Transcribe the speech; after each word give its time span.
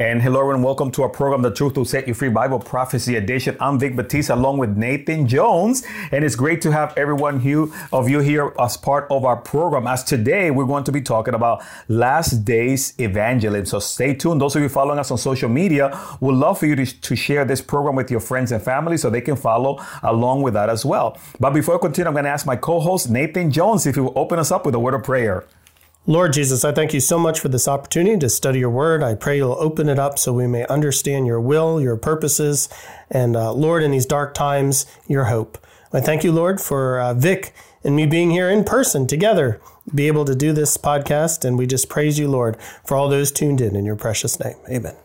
And 0.00 0.22
hello 0.22 0.38
everyone. 0.38 0.62
welcome 0.62 0.92
to 0.92 1.02
our 1.02 1.08
program, 1.08 1.42
The 1.42 1.50
Truth 1.52 1.76
Will 1.76 1.84
Set 1.84 2.06
You 2.06 2.14
Free 2.14 2.28
Bible 2.28 2.60
Prophecy 2.60 3.16
Edition. 3.16 3.56
I'm 3.58 3.80
Vic 3.80 3.96
Batista 3.96 4.36
along 4.36 4.58
with 4.58 4.76
Nathan 4.76 5.26
Jones. 5.26 5.82
And 6.12 6.24
it's 6.24 6.36
great 6.36 6.62
to 6.62 6.70
have 6.70 6.96
everyone 6.96 7.40
here, 7.40 7.66
of 7.92 8.08
you 8.08 8.20
here 8.20 8.54
as 8.60 8.76
part 8.76 9.08
of 9.10 9.24
our 9.24 9.36
program. 9.36 9.88
As 9.88 10.04
today, 10.04 10.52
we're 10.52 10.66
going 10.66 10.84
to 10.84 10.92
be 10.92 11.00
talking 11.00 11.34
about 11.34 11.64
last 11.88 12.44
days 12.44 12.94
evangelism. 13.00 13.66
So 13.66 13.80
stay 13.80 14.14
tuned. 14.14 14.40
Those 14.40 14.54
of 14.54 14.62
you 14.62 14.68
following 14.68 15.00
us 15.00 15.10
on 15.10 15.18
social 15.18 15.48
media, 15.48 16.00
we'd 16.20 16.36
love 16.36 16.60
for 16.60 16.66
you 16.66 16.76
to, 16.76 16.86
to 16.86 17.16
share 17.16 17.44
this 17.44 17.60
program 17.60 17.96
with 17.96 18.08
your 18.08 18.20
friends 18.20 18.52
and 18.52 18.62
family 18.62 18.98
so 18.98 19.10
they 19.10 19.20
can 19.20 19.34
follow 19.34 19.84
along 20.04 20.42
with 20.42 20.54
that 20.54 20.70
as 20.70 20.84
well. 20.84 21.18
But 21.40 21.50
before 21.50 21.74
I 21.74 21.78
continue, 21.78 22.06
I'm 22.06 22.14
going 22.14 22.24
to 22.24 22.30
ask 22.30 22.46
my 22.46 22.54
co-host, 22.54 23.10
Nathan 23.10 23.50
Jones, 23.50 23.84
if 23.84 23.96
he 23.96 24.00
will 24.00 24.16
open 24.16 24.38
us 24.38 24.52
up 24.52 24.64
with 24.64 24.76
a 24.76 24.78
word 24.78 24.94
of 24.94 25.02
prayer. 25.02 25.44
Lord 26.08 26.32
Jesus, 26.32 26.64
I 26.64 26.72
thank 26.72 26.94
you 26.94 27.00
so 27.00 27.18
much 27.18 27.38
for 27.38 27.50
this 27.50 27.68
opportunity 27.68 28.16
to 28.16 28.30
study 28.30 28.60
your 28.60 28.70
word. 28.70 29.02
I 29.02 29.14
pray 29.14 29.36
you'll 29.36 29.58
open 29.60 29.90
it 29.90 29.98
up 29.98 30.18
so 30.18 30.32
we 30.32 30.46
may 30.46 30.64
understand 30.64 31.26
your 31.26 31.38
will, 31.38 31.82
your 31.82 31.98
purposes, 31.98 32.70
and 33.10 33.36
uh, 33.36 33.52
Lord, 33.52 33.82
in 33.82 33.90
these 33.90 34.06
dark 34.06 34.32
times, 34.32 34.86
your 35.06 35.24
hope. 35.24 35.58
I 35.92 36.00
thank 36.00 36.24
you, 36.24 36.32
Lord, 36.32 36.62
for 36.62 36.98
uh, 36.98 37.12
Vic 37.12 37.54
and 37.84 37.94
me 37.94 38.06
being 38.06 38.30
here 38.30 38.48
in 38.48 38.64
person 38.64 39.06
together, 39.06 39.60
be 39.94 40.06
able 40.06 40.24
to 40.24 40.34
do 40.34 40.54
this 40.54 40.78
podcast. 40.78 41.44
And 41.44 41.58
we 41.58 41.66
just 41.66 41.90
praise 41.90 42.18
you, 42.18 42.26
Lord, 42.26 42.56
for 42.86 42.96
all 42.96 43.10
those 43.10 43.30
tuned 43.30 43.60
in 43.60 43.76
in 43.76 43.84
your 43.84 43.96
precious 43.96 44.40
name. 44.40 44.56
Amen. 44.70 44.96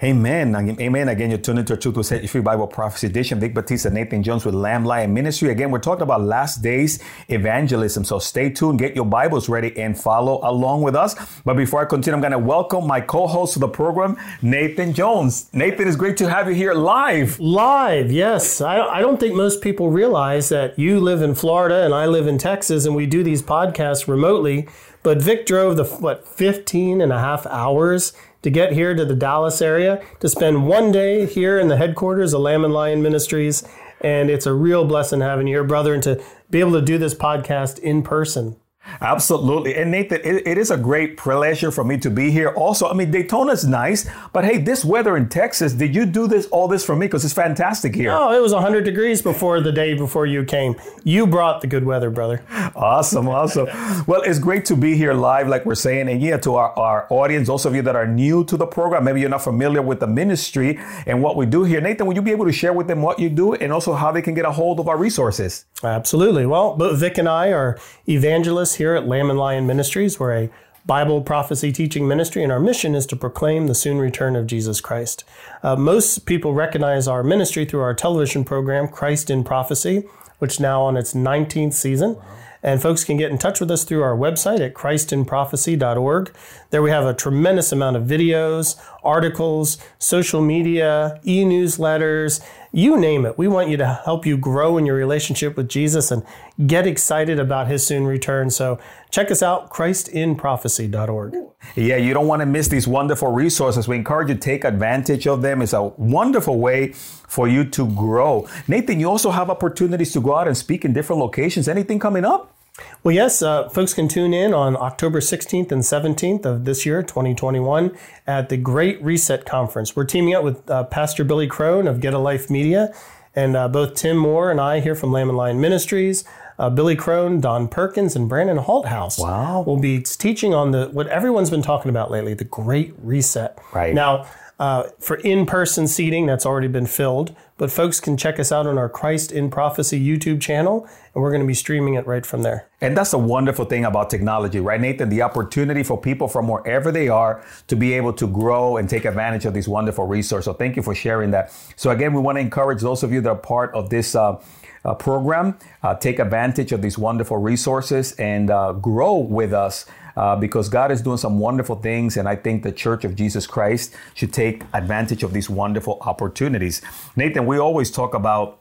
Amen. 0.00 0.54
Amen. 0.54 1.08
Again, 1.08 1.30
you're 1.30 1.40
tuned 1.40 1.58
into 1.58 1.72
a 1.72 1.76
Truth 1.76 2.06
Set 2.06 2.22
You 2.22 2.28
Free 2.28 2.40
Bible 2.40 2.68
Prophecy 2.68 3.08
Edition. 3.08 3.40
Vic 3.40 3.52
Batista, 3.52 3.88
Nathan 3.88 4.22
Jones 4.22 4.44
with 4.44 4.54
Lamb 4.54 4.84
Lion 4.84 5.12
Ministry. 5.12 5.50
Again, 5.50 5.72
we're 5.72 5.80
talking 5.80 6.04
about 6.04 6.22
last 6.22 6.62
days 6.62 7.02
evangelism. 7.26 8.04
So 8.04 8.20
stay 8.20 8.48
tuned, 8.48 8.78
get 8.78 8.94
your 8.94 9.06
Bibles 9.06 9.48
ready, 9.48 9.76
and 9.76 9.98
follow 9.98 10.38
along 10.48 10.82
with 10.82 10.94
us. 10.94 11.16
But 11.44 11.54
before 11.54 11.82
I 11.82 11.84
continue, 11.84 12.14
I'm 12.14 12.20
going 12.20 12.30
to 12.30 12.38
welcome 12.38 12.86
my 12.86 13.00
co-host 13.00 13.56
of 13.56 13.60
the 13.60 13.68
program, 13.68 14.16
Nathan 14.40 14.92
Jones. 14.92 15.50
Nathan, 15.52 15.88
it's 15.88 15.96
great 15.96 16.16
to 16.18 16.30
have 16.30 16.46
you 16.46 16.54
here 16.54 16.74
live. 16.74 17.40
Live, 17.40 18.12
yes. 18.12 18.60
I, 18.60 18.78
I 18.78 19.00
don't 19.00 19.18
think 19.18 19.34
most 19.34 19.60
people 19.62 19.90
realize 19.90 20.48
that 20.50 20.78
you 20.78 21.00
live 21.00 21.22
in 21.22 21.34
Florida 21.34 21.84
and 21.84 21.92
I 21.92 22.06
live 22.06 22.28
in 22.28 22.38
Texas, 22.38 22.86
and 22.86 22.94
we 22.94 23.06
do 23.06 23.24
these 23.24 23.42
podcasts 23.42 24.06
remotely. 24.06 24.68
But 25.02 25.22
Vic 25.22 25.46
drove 25.46 25.76
the, 25.76 25.84
what, 25.84 26.26
15 26.26 27.00
and 27.00 27.12
a 27.12 27.18
half 27.18 27.46
hours 27.46 28.12
to 28.42 28.50
get 28.50 28.72
here 28.72 28.94
to 28.94 29.04
the 29.04 29.14
Dallas 29.14 29.60
area 29.60 30.02
to 30.20 30.28
spend 30.28 30.66
one 30.66 30.92
day 30.92 31.26
here 31.26 31.58
in 31.58 31.68
the 31.68 31.76
headquarters 31.76 32.32
of 32.32 32.40
Lamb 32.40 32.64
and 32.64 32.72
Lion 32.72 33.02
Ministries. 33.02 33.64
And 34.00 34.30
it's 34.30 34.46
a 34.46 34.54
real 34.54 34.84
blessing 34.84 35.20
having 35.20 35.48
you 35.48 35.56
here, 35.56 35.64
brother, 35.64 35.92
and 35.92 36.02
to 36.04 36.22
be 36.50 36.60
able 36.60 36.72
to 36.72 36.82
do 36.82 36.98
this 36.98 37.14
podcast 37.14 37.78
in 37.80 38.02
person. 38.02 38.56
Absolutely. 39.00 39.74
And 39.74 39.90
Nathan, 39.90 40.20
it, 40.24 40.46
it 40.46 40.58
is 40.58 40.70
a 40.70 40.76
great 40.76 41.16
pleasure 41.16 41.70
for 41.70 41.84
me 41.84 41.98
to 41.98 42.10
be 42.10 42.30
here. 42.30 42.48
Also, 42.48 42.88
I 42.88 42.94
mean, 42.94 43.10
Daytona's 43.10 43.64
nice, 43.64 44.08
but 44.32 44.44
hey, 44.44 44.58
this 44.58 44.84
weather 44.84 45.16
in 45.16 45.28
Texas, 45.28 45.72
did 45.72 45.94
you 45.94 46.06
do 46.06 46.26
this 46.26 46.46
all 46.46 46.68
this 46.68 46.84
for 46.84 46.96
me? 46.96 47.06
Because 47.06 47.24
it's 47.24 47.34
fantastic 47.34 47.94
here. 47.94 48.10
Oh, 48.12 48.36
it 48.36 48.42
was 48.42 48.52
100 48.52 48.84
degrees 48.84 49.22
before 49.22 49.60
the 49.60 49.72
day 49.72 49.94
before 49.94 50.26
you 50.26 50.44
came. 50.44 50.76
You 51.04 51.26
brought 51.26 51.60
the 51.60 51.66
good 51.66 51.84
weather, 51.84 52.10
brother. 52.10 52.42
Awesome, 52.74 53.28
awesome. 53.28 53.66
well, 54.06 54.22
it's 54.22 54.38
great 54.38 54.64
to 54.66 54.76
be 54.76 54.96
here 54.96 55.14
live, 55.14 55.48
like 55.48 55.64
we're 55.66 55.74
saying. 55.74 56.08
And 56.08 56.20
yeah, 56.20 56.36
to 56.38 56.56
our, 56.56 56.70
our 56.78 57.06
audience, 57.10 57.48
those 57.48 57.66
of 57.66 57.74
you 57.74 57.82
that 57.82 57.96
are 57.96 58.06
new 58.06 58.44
to 58.44 58.56
the 58.56 58.66
program, 58.66 59.04
maybe 59.04 59.20
you're 59.20 59.30
not 59.30 59.42
familiar 59.42 59.82
with 59.82 60.00
the 60.00 60.06
ministry 60.06 60.78
and 61.06 61.22
what 61.22 61.36
we 61.36 61.46
do 61.46 61.64
here. 61.64 61.80
Nathan, 61.80 62.06
will 62.06 62.14
you 62.14 62.22
be 62.22 62.30
able 62.30 62.46
to 62.46 62.52
share 62.52 62.72
with 62.72 62.88
them 62.88 63.02
what 63.02 63.18
you 63.18 63.28
do 63.28 63.54
and 63.54 63.72
also 63.72 63.94
how 63.94 64.12
they 64.12 64.22
can 64.22 64.34
get 64.34 64.44
a 64.44 64.52
hold 64.52 64.80
of 64.80 64.88
our 64.88 64.96
resources? 64.96 65.64
Absolutely. 65.82 66.46
Well, 66.46 66.76
both 66.76 66.98
Vic 66.98 67.18
and 67.18 67.28
I 67.28 67.52
are 67.52 67.78
evangelists 68.08 68.74
here 68.78 68.94
at 68.94 69.06
Lamb 69.06 69.28
and 69.28 69.38
Lion 69.38 69.66
Ministries. 69.66 70.18
We're 70.18 70.44
a 70.44 70.50
Bible 70.86 71.20
prophecy 71.20 71.70
teaching 71.70 72.08
ministry, 72.08 72.42
and 72.42 72.50
our 72.50 72.58
mission 72.58 72.94
is 72.94 73.04
to 73.06 73.16
proclaim 73.16 73.66
the 73.66 73.74
soon 73.74 73.98
return 73.98 74.34
of 74.36 74.46
Jesus 74.46 74.80
Christ. 74.80 75.22
Uh, 75.62 75.76
most 75.76 76.24
people 76.24 76.54
recognize 76.54 77.06
our 77.06 77.22
ministry 77.22 77.66
through 77.66 77.82
our 77.82 77.92
television 77.92 78.44
program, 78.44 78.88
Christ 78.88 79.28
in 79.28 79.44
Prophecy, 79.44 80.04
which 80.38 80.60
now 80.60 80.82
on 80.82 80.96
its 80.96 81.12
19th 81.12 81.74
season. 81.74 82.14
Wow. 82.14 82.24
And 82.62 82.82
folks 82.82 83.04
can 83.04 83.16
get 83.16 83.30
in 83.30 83.38
touch 83.38 83.60
with 83.60 83.70
us 83.70 83.84
through 83.84 84.02
our 84.02 84.16
website 84.16 84.60
at 84.60 84.74
christinprophecy.org. 84.74 86.34
There 86.70 86.82
we 86.82 86.90
have 86.90 87.04
a 87.04 87.14
tremendous 87.14 87.70
amount 87.70 87.96
of 87.96 88.04
videos, 88.04 88.80
articles, 89.04 89.78
social 89.98 90.40
media, 90.40 91.20
e 91.24 91.44
newsletters, 91.44 92.44
you 92.72 92.98
name 92.98 93.24
it. 93.24 93.38
We 93.38 93.48
want 93.48 93.68
you 93.68 93.76
to 93.78 94.00
help 94.04 94.26
you 94.26 94.36
grow 94.36 94.76
in 94.78 94.86
your 94.86 94.96
relationship 94.96 95.56
with 95.56 95.68
Jesus 95.68 96.10
and 96.10 96.24
get 96.66 96.86
excited 96.86 97.38
about 97.38 97.68
his 97.68 97.86
soon 97.86 98.06
return. 98.06 98.50
So 98.50 98.78
check 99.10 99.30
us 99.30 99.42
out, 99.42 99.70
christinprophecy.org. 99.70 101.34
Yeah, 101.76 101.96
you 101.96 102.14
don't 102.14 102.26
want 102.26 102.40
to 102.40 102.46
miss 102.46 102.68
these 102.68 102.86
wonderful 102.86 103.32
resources. 103.32 103.88
We 103.88 103.96
encourage 103.96 104.28
you 104.28 104.34
to 104.34 104.40
take 104.40 104.64
advantage 104.64 105.26
of 105.26 105.42
them. 105.42 105.62
It's 105.62 105.72
a 105.72 105.82
wonderful 105.82 106.58
way 106.58 106.92
for 106.92 107.48
you 107.48 107.64
to 107.64 107.88
grow. 107.94 108.48
Nathan, 108.66 109.00
you 109.00 109.08
also 109.08 109.30
have 109.30 109.50
opportunities 109.50 110.12
to 110.12 110.20
go 110.20 110.36
out 110.36 110.46
and 110.46 110.56
speak 110.56 110.84
in 110.84 110.92
different 110.92 111.20
locations. 111.20 111.68
Anything 111.68 111.98
coming 111.98 112.24
up? 112.24 112.54
Well, 113.02 113.14
yes, 113.14 113.42
uh, 113.42 113.68
folks 113.68 113.94
can 113.94 114.08
tune 114.08 114.34
in 114.34 114.52
on 114.52 114.76
October 114.76 115.20
16th 115.20 115.72
and 115.72 115.82
17th 115.82 116.44
of 116.44 116.64
this 116.64 116.84
year, 116.84 117.02
2021, 117.02 117.96
at 118.26 118.48
the 118.48 118.56
Great 118.56 119.02
Reset 119.02 119.44
Conference. 119.44 119.96
We're 119.96 120.04
teaming 120.04 120.34
up 120.34 120.44
with 120.44 120.68
uh, 120.70 120.84
Pastor 120.84 121.24
Billy 121.24 121.46
Crone 121.46 121.86
of 121.86 122.00
Get 122.00 122.14
a 122.14 122.18
Life 122.18 122.50
Media, 122.50 122.94
and 123.34 123.56
uh, 123.56 123.68
both 123.68 123.94
Tim 123.94 124.16
Moore 124.16 124.50
and 124.50 124.60
I 124.60 124.80
here 124.80 124.94
from 124.94 125.12
Lamb 125.12 125.28
and 125.28 125.38
Lion 125.38 125.60
Ministries, 125.60 126.24
uh, 126.58 126.70
Billy 126.70 126.96
Crone, 126.96 127.40
Don 127.40 127.68
Perkins, 127.68 128.16
and 128.16 128.28
Brandon 128.28 128.58
Holthaus 128.58 129.18
wow. 129.18 129.62
will 129.62 129.78
be 129.78 130.00
teaching 130.00 130.54
on 130.54 130.72
the 130.72 130.88
what 130.88 131.06
everyone's 131.06 131.50
been 131.50 131.62
talking 131.62 131.88
about 131.88 132.10
lately, 132.10 132.34
the 132.34 132.44
Great 132.44 132.94
Reset. 132.98 133.58
Right. 133.72 133.94
Now, 133.94 134.26
uh, 134.58 134.84
for 134.98 135.16
in-person 135.16 135.86
seating, 135.86 136.26
that's 136.26 136.44
already 136.44 136.66
been 136.66 136.86
filled, 136.86 137.34
but 137.56 137.70
folks 137.70 138.00
can 138.00 138.16
check 138.16 138.40
us 138.40 138.50
out 138.50 138.66
on 138.66 138.76
our 138.76 138.88
Christ 138.88 139.30
in 139.30 139.50
Prophecy 139.50 140.04
YouTube 140.04 140.40
channel, 140.40 140.88
and 141.14 141.22
we're 141.22 141.30
going 141.30 141.42
to 141.42 141.46
be 141.46 141.54
streaming 141.54 141.94
it 141.94 142.06
right 142.06 142.26
from 142.26 142.42
there. 142.42 142.68
And 142.80 142.96
that's 142.96 143.12
a 143.12 143.18
wonderful 143.18 143.64
thing 143.66 143.84
about 143.84 144.10
technology, 144.10 144.58
right, 144.58 144.80
Nathan? 144.80 145.10
The 145.10 145.22
opportunity 145.22 145.84
for 145.84 146.00
people 146.00 146.26
from 146.26 146.48
wherever 146.48 146.90
they 146.90 147.08
are 147.08 147.44
to 147.68 147.76
be 147.76 147.92
able 147.92 148.12
to 148.14 148.26
grow 148.26 148.76
and 148.76 148.88
take 148.88 149.04
advantage 149.04 149.44
of 149.44 149.54
these 149.54 149.68
wonderful 149.68 150.06
resources. 150.06 150.46
So 150.46 150.52
thank 150.52 150.74
you 150.74 150.82
for 150.82 150.94
sharing 150.94 151.30
that. 151.30 151.52
So 151.76 151.90
again, 151.90 152.12
we 152.12 152.20
want 152.20 152.36
to 152.36 152.40
encourage 152.40 152.80
those 152.80 153.04
of 153.04 153.12
you 153.12 153.20
that 153.20 153.30
are 153.30 153.36
part 153.36 153.72
of 153.74 153.90
this. 153.90 154.14
Uh, 154.14 154.40
uh, 154.84 154.94
program. 154.94 155.58
Uh, 155.82 155.94
take 155.94 156.18
advantage 156.18 156.70
of 156.72 156.80
these 156.80 156.96
wonderful 156.96 157.36
resources 157.36 158.12
and 158.12 158.48
uh, 158.48 158.72
grow 158.72 159.16
with 159.16 159.52
us 159.52 159.84
uh, 160.18 160.36
because 160.36 160.68
God 160.68 160.90
is 160.90 161.00
doing 161.00 161.16
some 161.16 161.38
wonderful 161.38 161.76
things. 161.76 162.16
And 162.16 162.28
I 162.28 162.34
think 162.34 162.64
the 162.64 162.72
Church 162.72 163.04
of 163.04 163.14
Jesus 163.14 163.46
Christ 163.46 163.94
should 164.14 164.32
take 164.32 164.64
advantage 164.74 165.22
of 165.22 165.32
these 165.32 165.48
wonderful 165.48 165.98
opportunities. 166.02 166.82
Nathan, 167.14 167.46
we 167.46 167.58
always 167.58 167.90
talk 167.90 168.14
about 168.14 168.58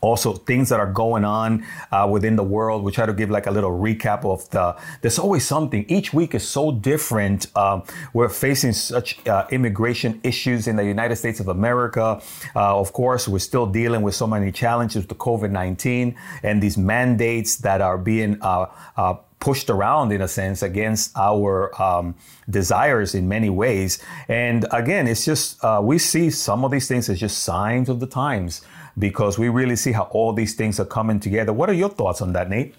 also 0.00 0.34
things 0.34 0.68
that 0.68 0.80
are 0.80 0.92
going 0.92 1.24
on 1.24 1.64
uh, 1.90 2.06
within 2.10 2.36
the 2.36 2.42
world. 2.42 2.82
We 2.84 2.92
try 2.92 3.06
to 3.06 3.12
give 3.12 3.30
like 3.30 3.46
a 3.46 3.50
little 3.50 3.70
recap 3.70 4.24
of 4.24 4.48
the. 4.50 4.76
There's 5.00 5.18
always 5.18 5.46
something. 5.46 5.84
Each 5.88 6.12
week 6.12 6.34
is 6.34 6.46
so 6.46 6.72
different. 6.72 7.46
Um, 7.56 7.84
we're 8.12 8.28
facing 8.28 8.72
such 8.72 9.26
uh, 9.26 9.46
immigration 9.50 10.20
issues 10.22 10.66
in 10.66 10.76
the 10.76 10.84
United 10.84 11.16
States 11.16 11.40
of 11.40 11.48
America. 11.48 12.20
Uh, 12.54 12.78
of 12.78 12.92
course, 12.92 13.26
we're 13.26 13.38
still 13.38 13.66
dealing 13.66 14.02
with 14.02 14.14
so 14.14 14.26
many 14.26 14.52
challenges 14.52 15.06
with 15.06 15.18
COVID-19 15.18 16.14
and 16.42 16.62
these 16.62 16.76
mandates 16.76 17.56
that 17.56 17.80
are 17.80 17.98
being 17.98 18.36
uh, 18.42 18.66
uh, 18.96 19.14
pushed 19.44 19.68
around 19.68 20.10
in 20.10 20.22
a 20.22 20.26
sense 20.26 20.62
against 20.62 21.14
our 21.18 21.70
um, 21.80 22.14
desires 22.48 23.14
in 23.14 23.28
many 23.28 23.50
ways. 23.50 24.02
And 24.26 24.64
again, 24.72 25.06
it's 25.06 25.26
just, 25.26 25.62
uh, 25.62 25.82
we 25.84 25.98
see 25.98 26.30
some 26.30 26.64
of 26.64 26.70
these 26.70 26.88
things 26.88 27.10
as 27.10 27.20
just 27.20 27.44
signs 27.44 27.90
of 27.90 28.00
the 28.00 28.06
times 28.06 28.62
because 28.98 29.38
we 29.38 29.50
really 29.50 29.76
see 29.76 29.92
how 29.92 30.04
all 30.12 30.32
these 30.32 30.54
things 30.54 30.80
are 30.80 30.86
coming 30.86 31.20
together. 31.20 31.52
What 31.52 31.68
are 31.68 31.74
your 31.74 31.90
thoughts 31.90 32.22
on 32.22 32.32
that, 32.32 32.48
Nate? 32.48 32.74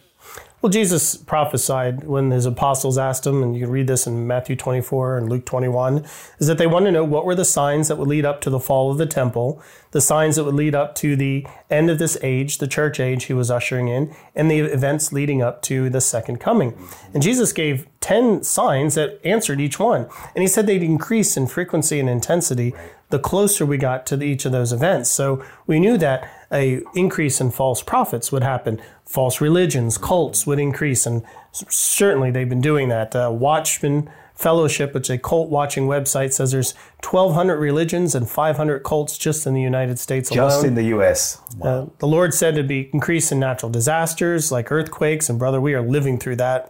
Well, 0.66 0.72
Jesus 0.72 1.16
prophesied 1.16 2.06
when 2.06 2.32
his 2.32 2.48
apostles 2.48 2.98
asked 2.98 3.28
him, 3.28 3.44
and 3.44 3.56
you 3.56 3.66
can 3.66 3.72
read 3.72 3.86
this 3.86 4.08
in 4.08 4.26
Matthew 4.26 4.56
24 4.56 5.20
and 5.20 5.30
Luke 5.30 5.46
21, 5.46 6.04
is 6.40 6.48
that 6.48 6.58
they 6.58 6.66
want 6.66 6.86
to 6.86 6.92
know 6.92 7.04
what 7.04 7.24
were 7.24 7.36
the 7.36 7.46
signs 7.46 7.88
that 7.88 7.98
would 7.98 8.08
lead 8.08 8.26
up 8.26 8.42
to 8.42 8.50
the 8.50 8.60
fall 8.60 8.90
of 8.90 8.98
the 8.98 9.06
temple, 9.06 9.62
the 9.92 10.02
signs 10.02 10.38
that 10.38 10.44
would 10.44 10.56
lead 10.56 10.74
up 10.74 10.96
to 10.96 11.16
the 11.16 11.46
end 11.70 11.92
of 11.92 12.00
this 12.00 12.18
age, 12.24 12.58
the 12.58 12.68
church 12.68 13.00
age 13.00 13.26
he 13.26 13.34
was 13.34 13.52
ushering 13.52 13.90
in, 13.90 14.12
and 14.34 14.50
the 14.50 14.62
events 14.62 15.14
leading 15.14 15.40
up 15.40 15.62
to 15.62 15.88
the 15.88 16.02
second 16.02 16.40
coming. 16.40 16.76
And 17.14 17.22
Jesus 17.22 17.54
gave 17.54 17.86
10 18.00 18.42
signs 18.42 18.96
that 18.96 19.20
answered 19.24 19.62
each 19.62 19.78
one. 19.78 20.10
And 20.34 20.42
he 20.42 20.48
said 20.48 20.66
they'd 20.66 20.82
increase 20.82 21.38
in 21.38 21.46
frequency 21.46 22.00
and 22.00 22.10
intensity 22.10 22.74
the 23.12 23.20
closer 23.20 23.68
we 23.68 23.78
got 23.78 24.08
to 24.08 24.18
the, 24.18 24.26
each 24.26 24.46
of 24.46 24.52
those 24.52 24.74
events. 24.74 25.12
So 25.12 25.46
we 25.68 25.80
knew 25.80 25.96
that 26.00 26.28
a 26.52 26.82
increase 26.94 27.42
in 27.42 27.52
false 27.52 27.82
prophets 27.82 28.32
would 28.32 28.44
happen. 28.44 28.82
False 29.06 29.42
religions, 29.42 29.98
cults 29.98 30.46
would 30.48 30.60
increase, 30.60 31.06
and 31.06 31.24
certainly 31.52 32.32
they've 32.32 32.50
been 32.50 32.62
doing 32.62 32.90
that. 32.90 33.16
Uh, 33.16 33.30
Watchman 33.32 34.10
Fellowship, 34.36 34.94
which 34.94 35.06
is 35.06 35.12
a 35.12 35.18
cult 35.18 35.50
watching 35.50 35.88
website, 35.88 36.34
says 36.34 36.52
there's 36.52 36.74
1,200 37.02 37.58
religions 37.58 38.14
and 38.14 38.30
500 38.30 38.84
cults 38.84 39.18
just 39.18 39.48
in 39.48 39.54
the 39.54 39.62
United 39.62 39.98
States 39.98 40.30
alone. 40.30 40.50
Just 40.50 40.66
in 40.66 40.76
the 40.76 40.84
U.S. 40.84 41.40
Wow. 41.58 41.70
Uh, 41.70 41.90
the 42.00 42.08
Lord 42.08 42.34
said 42.34 42.54
there'd 42.54 42.68
be 42.68 42.90
increase 42.92 43.32
in 43.32 43.40
natural 43.40 43.72
disasters 43.72 44.52
like 44.52 44.74
earthquakes, 44.74 45.30
and 45.30 45.40
brother, 45.40 45.62
we 45.62 45.74
are 45.74 45.82
living 45.82 46.20
through 46.20 46.36
that. 46.36 46.70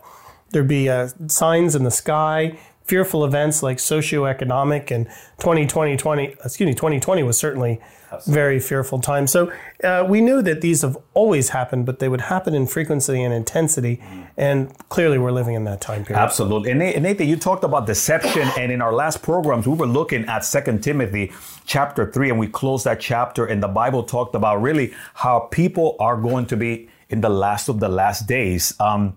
There'd 0.51 0.68
be 0.68 0.89
uh, 0.89 1.10
signs 1.27 1.75
in 1.75 1.83
the 1.83 1.92
sky, 1.92 2.60
fearful 2.83 3.25
events 3.25 3.63
like 3.63 3.77
socioeconomic 3.77 4.92
and 4.92 5.07
2020, 5.39 5.98
20, 5.98 6.24
excuse 6.24 6.68
me, 6.68 6.74
2020 6.75 7.24
was 7.24 7.38
certainly 7.38 7.81
very 8.26 8.60
fearful 8.60 9.00
time. 9.00 9.28
So 9.28 9.52
uh, 9.84 10.06
we 10.08 10.22
knew 10.22 10.42
that 10.42 10.62
these 10.62 10.82
have 10.82 10.98
always 11.14 11.50
happened, 11.50 11.86
but 11.86 12.00
they 12.00 12.08
would 12.08 12.22
happen 12.22 12.54
in 12.54 12.68
frequency 12.68 13.22
and 13.22 13.34
intensity. 13.34 14.02
And 14.38 14.78
clearly 14.90 15.18
we're 15.18 15.32
living 15.32 15.56
in 15.56 15.64
that 15.66 15.82
time 15.82 16.06
period. 16.06 16.22
Absolutely. 16.22 16.72
And 16.72 16.80
Nathan, 16.80 17.28
you 17.28 17.38
talked 17.38 17.64
about 17.64 17.86
deception. 17.86 18.50
And 18.58 18.72
in 18.72 18.82
our 18.82 18.94
last 18.94 19.22
programs, 19.22 19.68
we 19.68 19.76
were 19.76 19.88
looking 19.88 20.26
at 20.26 20.46
Second 20.46 20.84
Timothy 20.84 21.32
chapter 21.66 22.12
3, 22.12 22.32
and 22.32 22.40
we 22.40 22.48
closed 22.48 22.86
that 22.86 23.00
chapter. 23.00 23.46
And 23.46 23.62
the 23.62 23.68
Bible 23.68 24.04
talked 24.04 24.36
about 24.36 24.62
really 24.62 24.94
how 25.14 25.40
people 25.52 25.96
are 26.00 26.18
going 26.18 26.46
to 26.48 26.58
be 26.58 26.90
in 27.10 27.22
the 27.22 27.30
last 27.30 27.70
of 27.70 27.80
the 27.80 27.90
last 27.90 28.28
days. 28.28 28.74
Um, 28.80 29.16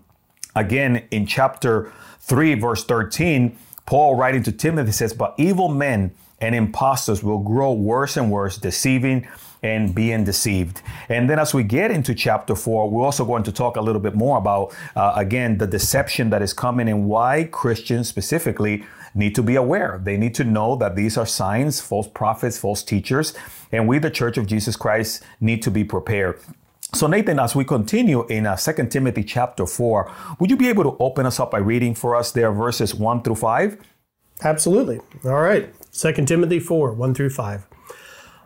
again, 0.55 1.07
in 1.11 1.25
chapter 1.25 1.91
3, 2.21 2.55
verse 2.55 2.83
13, 2.85 3.57
Paul 3.85 4.15
writing 4.15 4.43
to 4.43 4.51
Timothy 4.51 4.91
says, 4.91 5.13
But 5.13 5.33
evil 5.37 5.67
men 5.67 6.11
and 6.41 6.55
impostors 6.55 7.23
will 7.23 7.39
grow 7.39 7.73
worse 7.73 8.17
and 8.17 8.31
worse, 8.31 8.57
deceiving 8.57 9.27
and 9.61 9.93
being 9.93 10.23
deceived. 10.23 10.81
And 11.09 11.29
then 11.29 11.37
as 11.39 11.53
we 11.53 11.63
get 11.63 11.91
into 11.91 12.15
chapter 12.15 12.55
four, 12.55 12.89
we're 12.89 13.03
also 13.03 13.25
going 13.25 13.43
to 13.43 13.51
talk 13.51 13.75
a 13.75 13.81
little 13.81 14.01
bit 14.01 14.15
more 14.15 14.37
about, 14.37 14.73
uh, 14.95 15.13
again, 15.15 15.57
the 15.57 15.67
deception 15.67 16.29
that 16.29 16.41
is 16.41 16.53
coming 16.53 16.87
and 16.87 17.07
why 17.07 17.49
Christians 17.51 18.07
specifically 18.07 18.85
need 19.13 19.35
to 19.35 19.43
be 19.43 19.55
aware. 19.55 19.99
They 20.01 20.17
need 20.17 20.35
to 20.35 20.43
know 20.43 20.75
that 20.77 20.95
these 20.95 21.17
are 21.17 21.25
signs, 21.25 21.81
false 21.81 22.07
prophets, 22.07 22.57
false 22.57 22.83
teachers, 22.83 23.33
and 23.71 23.87
we, 23.87 23.99
the 23.99 24.11
Church 24.11 24.37
of 24.37 24.47
Jesus 24.47 24.75
Christ, 24.75 25.23
need 25.41 25.61
to 25.63 25.71
be 25.71 25.83
prepared. 25.83 26.39
So, 26.93 27.05
Nathan, 27.05 27.39
as 27.39 27.55
we 27.55 27.65
continue 27.65 28.25
in 28.27 28.47
uh, 28.47 28.55
2 28.55 28.87
Timothy 28.87 29.23
chapter 29.23 29.67
4, 29.67 30.11
would 30.39 30.49
you 30.49 30.57
be 30.57 30.69
able 30.69 30.83
to 30.83 30.97
open 30.99 31.25
us 31.25 31.39
up 31.39 31.51
by 31.51 31.59
reading 31.59 31.93
for 31.93 32.15
us 32.15 32.31
there 32.31 32.51
verses 32.51 32.95
1 32.95 33.21
through 33.21 33.35
5? 33.35 33.77
Absolutely. 34.43 34.99
All 35.25 35.41
right. 35.41 35.71
2 35.99 36.13
Timothy 36.13 36.61
4 36.61 36.93
1 36.93 37.13
through 37.13 37.29
5. 37.29 37.67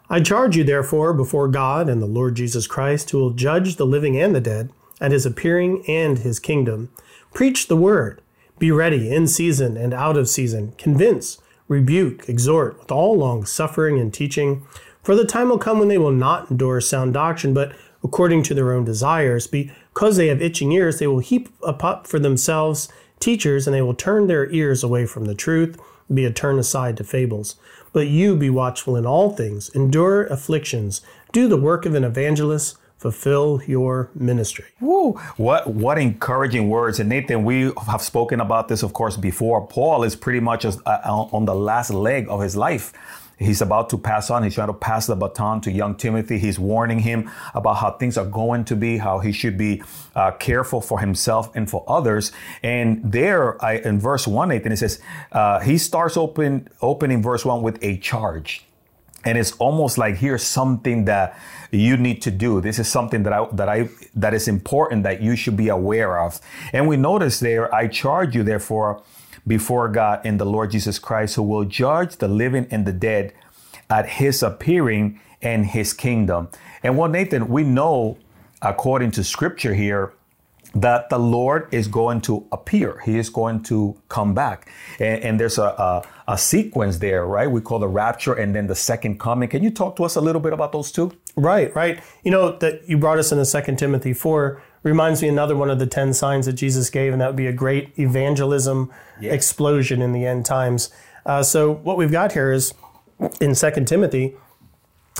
I 0.10 0.22
charge 0.22 0.58
you, 0.58 0.64
therefore, 0.64 1.14
before 1.14 1.48
God 1.48 1.88
and 1.88 2.02
the 2.02 2.08
Lord 2.08 2.36
Jesus 2.36 2.66
Christ, 2.66 3.12
who 3.12 3.20
will 3.20 3.30
judge 3.30 3.76
the 3.76 3.86
living 3.86 4.20
and 4.20 4.34
the 4.34 4.42
dead, 4.42 4.72
at 5.00 5.12
his 5.12 5.24
appearing 5.24 5.84
and 5.88 6.18
his 6.18 6.40
kingdom. 6.40 6.90
Preach 7.32 7.68
the 7.68 7.76
word. 7.76 8.22
Be 8.58 8.72
ready 8.72 9.14
in 9.14 9.28
season 9.28 9.78
and 9.78 9.94
out 9.94 10.18
of 10.18 10.30
season. 10.30 10.74
Convince, 10.80 11.38
rebuke, 11.68 12.28
exhort 12.28 12.80
with 12.80 12.92
all 12.92 13.16
long 13.18 13.46
suffering 13.46 14.00
and 14.00 14.12
teaching. 14.12 14.66
For 15.04 15.16
the 15.16 15.26
time 15.26 15.50
will 15.50 15.60
come 15.60 15.78
when 15.78 15.90
they 15.90 15.98
will 16.00 16.12
not 16.12 16.50
endure 16.50 16.82
sound 16.82 17.14
doctrine, 17.14 17.54
but 17.54 17.76
according 18.04 18.42
to 18.44 18.56
their 18.56 18.72
own 18.72 18.84
desires. 18.84 19.46
Because 19.46 20.18
they 20.18 20.28
have 20.28 20.42
itching 20.42 20.72
ears, 20.72 20.98
they 20.98 21.08
will 21.08 21.20
heap 21.20 21.50
up 21.62 22.08
for 22.08 22.18
themselves 22.18 22.90
teachers, 23.20 23.68
and 23.68 23.76
they 23.76 23.82
will 23.82 23.94
turn 23.94 24.26
their 24.26 24.50
ears 24.52 24.84
away 24.84 25.06
from 25.06 25.26
the 25.26 25.36
truth, 25.36 25.80
be 26.12 26.26
a 26.26 26.32
turn 26.32 26.58
aside 26.60 26.98
to 26.98 27.04
fables. 27.04 27.56
But 27.92 28.08
you 28.08 28.36
be 28.36 28.50
watchful 28.50 28.96
in 28.96 29.06
all 29.06 29.32
things, 29.32 29.70
endure 29.70 30.26
afflictions, 30.26 31.02
do 31.32 31.48
the 31.48 31.58
work 31.58 31.86
of 31.86 31.94
an 31.94 32.04
evangelist, 32.04 32.78
fulfill 32.98 33.62
your 33.68 34.10
ministry. 34.16 34.66
Woo. 34.80 35.14
What 35.36 35.68
what 35.68 35.98
encouraging 35.98 36.70
words. 36.70 37.00
And 37.00 37.10
Nathan, 37.10 37.44
we 37.44 37.72
have 37.88 38.02
spoken 38.02 38.40
about 38.40 38.70
this, 38.70 38.82
of 38.82 38.94
course, 38.94 39.18
before. 39.18 39.68
Paul 39.68 40.04
is 40.04 40.16
pretty 40.16 40.40
much 40.40 40.66
uh, 40.66 40.72
on 40.86 41.46
the 41.46 41.54
last 41.54 41.92
leg 41.92 42.28
of 42.30 42.42
his 42.42 42.56
life. 42.56 42.94
He's 43.38 43.62
about 43.62 43.90
to 43.90 43.98
pass 43.98 44.30
on. 44.30 44.44
He's 44.44 44.56
trying 44.56 44.68
to 44.68 44.74
pass 44.74 45.08
the 45.08 45.16
baton 45.16 45.60
to 45.62 45.72
young 45.72 45.96
Timothy. 45.96 46.38
He's 46.38 46.60
warning 46.60 47.00
him 47.00 47.30
about 47.54 47.76
how 47.76 47.92
things 47.92 48.18
are 48.18 48.26
going 48.26 48.64
to 48.66 48.76
be, 48.76 48.98
how 48.98 49.20
he 49.20 49.32
should 49.32 49.58
be 49.58 49.84
uh, 50.16 50.32
careful 50.32 50.82
for 50.82 51.00
himself 51.00 51.54
and 51.56 51.70
for 51.70 51.84
others. 51.88 52.32
And 52.62 53.12
there, 53.12 53.64
I, 53.64 53.78
in 53.78 54.00
verse 54.00 54.28
one, 54.28 54.50
Nathan, 54.50 54.72
it 54.72 54.78
says 54.78 55.00
uh, 55.32 55.60
he 55.60 55.78
starts 55.78 56.16
open 56.16 56.70
opening 56.82 57.22
verse 57.22 57.44
one 57.44 57.62
with 57.64 57.84
a 57.84 57.98
charge, 57.98 58.66
and 59.26 59.38
it's 59.38 59.54
almost 59.54 59.98
like 59.98 60.18
here's 60.18 60.44
something 60.44 61.06
that 61.06 61.38
you 61.72 61.98
need 61.98 62.22
to 62.22 62.32
do. 62.32 62.62
This 62.62 62.78
is 62.78 62.88
something 62.88 63.24
that 63.24 63.34
I 63.34 63.48
that 63.54 63.68
I 63.68 63.90
that 64.16 64.34
is 64.34 64.48
important 64.48 65.04
that 65.04 65.22
you 65.22 65.36
should 65.36 65.58
be 65.58 65.70
aware 65.70 66.20
of. 66.20 66.40
And 66.72 66.88
we 66.88 66.98
notice 66.98 67.40
there, 67.40 67.74
I 67.74 67.88
charge 67.88 68.36
you, 68.36 68.44
therefore 68.44 69.02
before 69.46 69.90
God 69.90 70.22
and 70.24 70.40
the 70.40 70.46
Lord 70.46 70.72
Jesus 70.72 71.00
Christ, 71.00 71.36
who 71.36 71.44
will 71.44 71.66
judge 71.66 72.18
the 72.18 72.28
living 72.28 72.68
and 72.72 72.86
the 72.86 72.94
dead 72.94 73.34
at 73.90 74.08
his 74.08 74.42
appearing 74.42 75.20
and 75.42 75.66
his 75.66 75.94
kingdom. 75.94 76.50
And 76.82 76.98
well, 76.98 77.10
Nathan, 77.10 77.50
we 77.50 77.64
know 77.64 78.18
according 78.62 79.12
to 79.12 79.24
scripture 79.24 79.74
here 79.74 80.14
that 80.76 81.10
the 81.10 81.20
Lord 81.20 81.68
is 81.72 81.88
going 81.88 82.22
to 82.22 82.48
appear. 82.52 83.00
He 83.06 83.18
is 83.18 83.30
going 83.30 83.62
to 83.64 83.96
come 84.10 84.34
back. 84.34 84.72
And, 85.00 85.24
and 85.24 85.40
there's 85.40 85.60
a, 85.60 85.64
a, 85.66 86.04
a, 86.28 86.38
sequence 86.38 86.98
there, 86.98 87.28
right? 87.28 87.50
We 87.50 87.62
call 87.62 87.78
the 87.78 87.88
rapture 87.88 88.34
and 88.34 88.56
then 88.56 88.66
the 88.66 88.76
second 88.76 89.20
coming. 89.20 89.50
Can 89.50 89.62
you 89.62 89.70
talk 89.70 89.96
to 89.98 90.04
us 90.04 90.16
a 90.16 90.22
little 90.22 90.42
bit 90.42 90.52
about 90.52 90.72
those 90.72 90.92
two? 90.92 91.12
Right, 91.36 91.74
right. 91.76 92.02
You 92.24 92.32
know, 92.32 92.58
that 92.58 92.90
you 92.90 92.98
brought 92.98 93.20
us 93.20 93.32
in 93.32 93.38
the 93.38 93.46
second 93.46 93.78
Timothy 93.78 94.14
4 94.14 94.64
reminds 94.84 95.22
me 95.22 95.30
another 95.30 95.56
one 95.56 95.70
of 95.70 95.80
the 95.80 95.88
10 95.88 96.14
signs 96.14 96.46
that 96.46 96.54
Jesus 96.54 96.90
gave, 96.90 97.14
and 97.14 97.22
that 97.22 97.28
would 97.28 97.36
be 97.36 97.48
a 97.48 97.54
great 97.54 97.98
evangelism 97.98 98.92
yeah. 99.20 99.32
explosion 99.32 100.02
in 100.02 100.12
the 100.12 100.26
end 100.26 100.46
times. 100.46 100.90
Uh, 101.26 101.42
so 101.42 101.74
what 101.74 101.98
we've 101.98 102.12
got 102.12 102.34
here 102.34 102.52
is 102.52 102.74
in 103.40 103.56
Second 103.56 103.88
Timothy, 103.88 104.36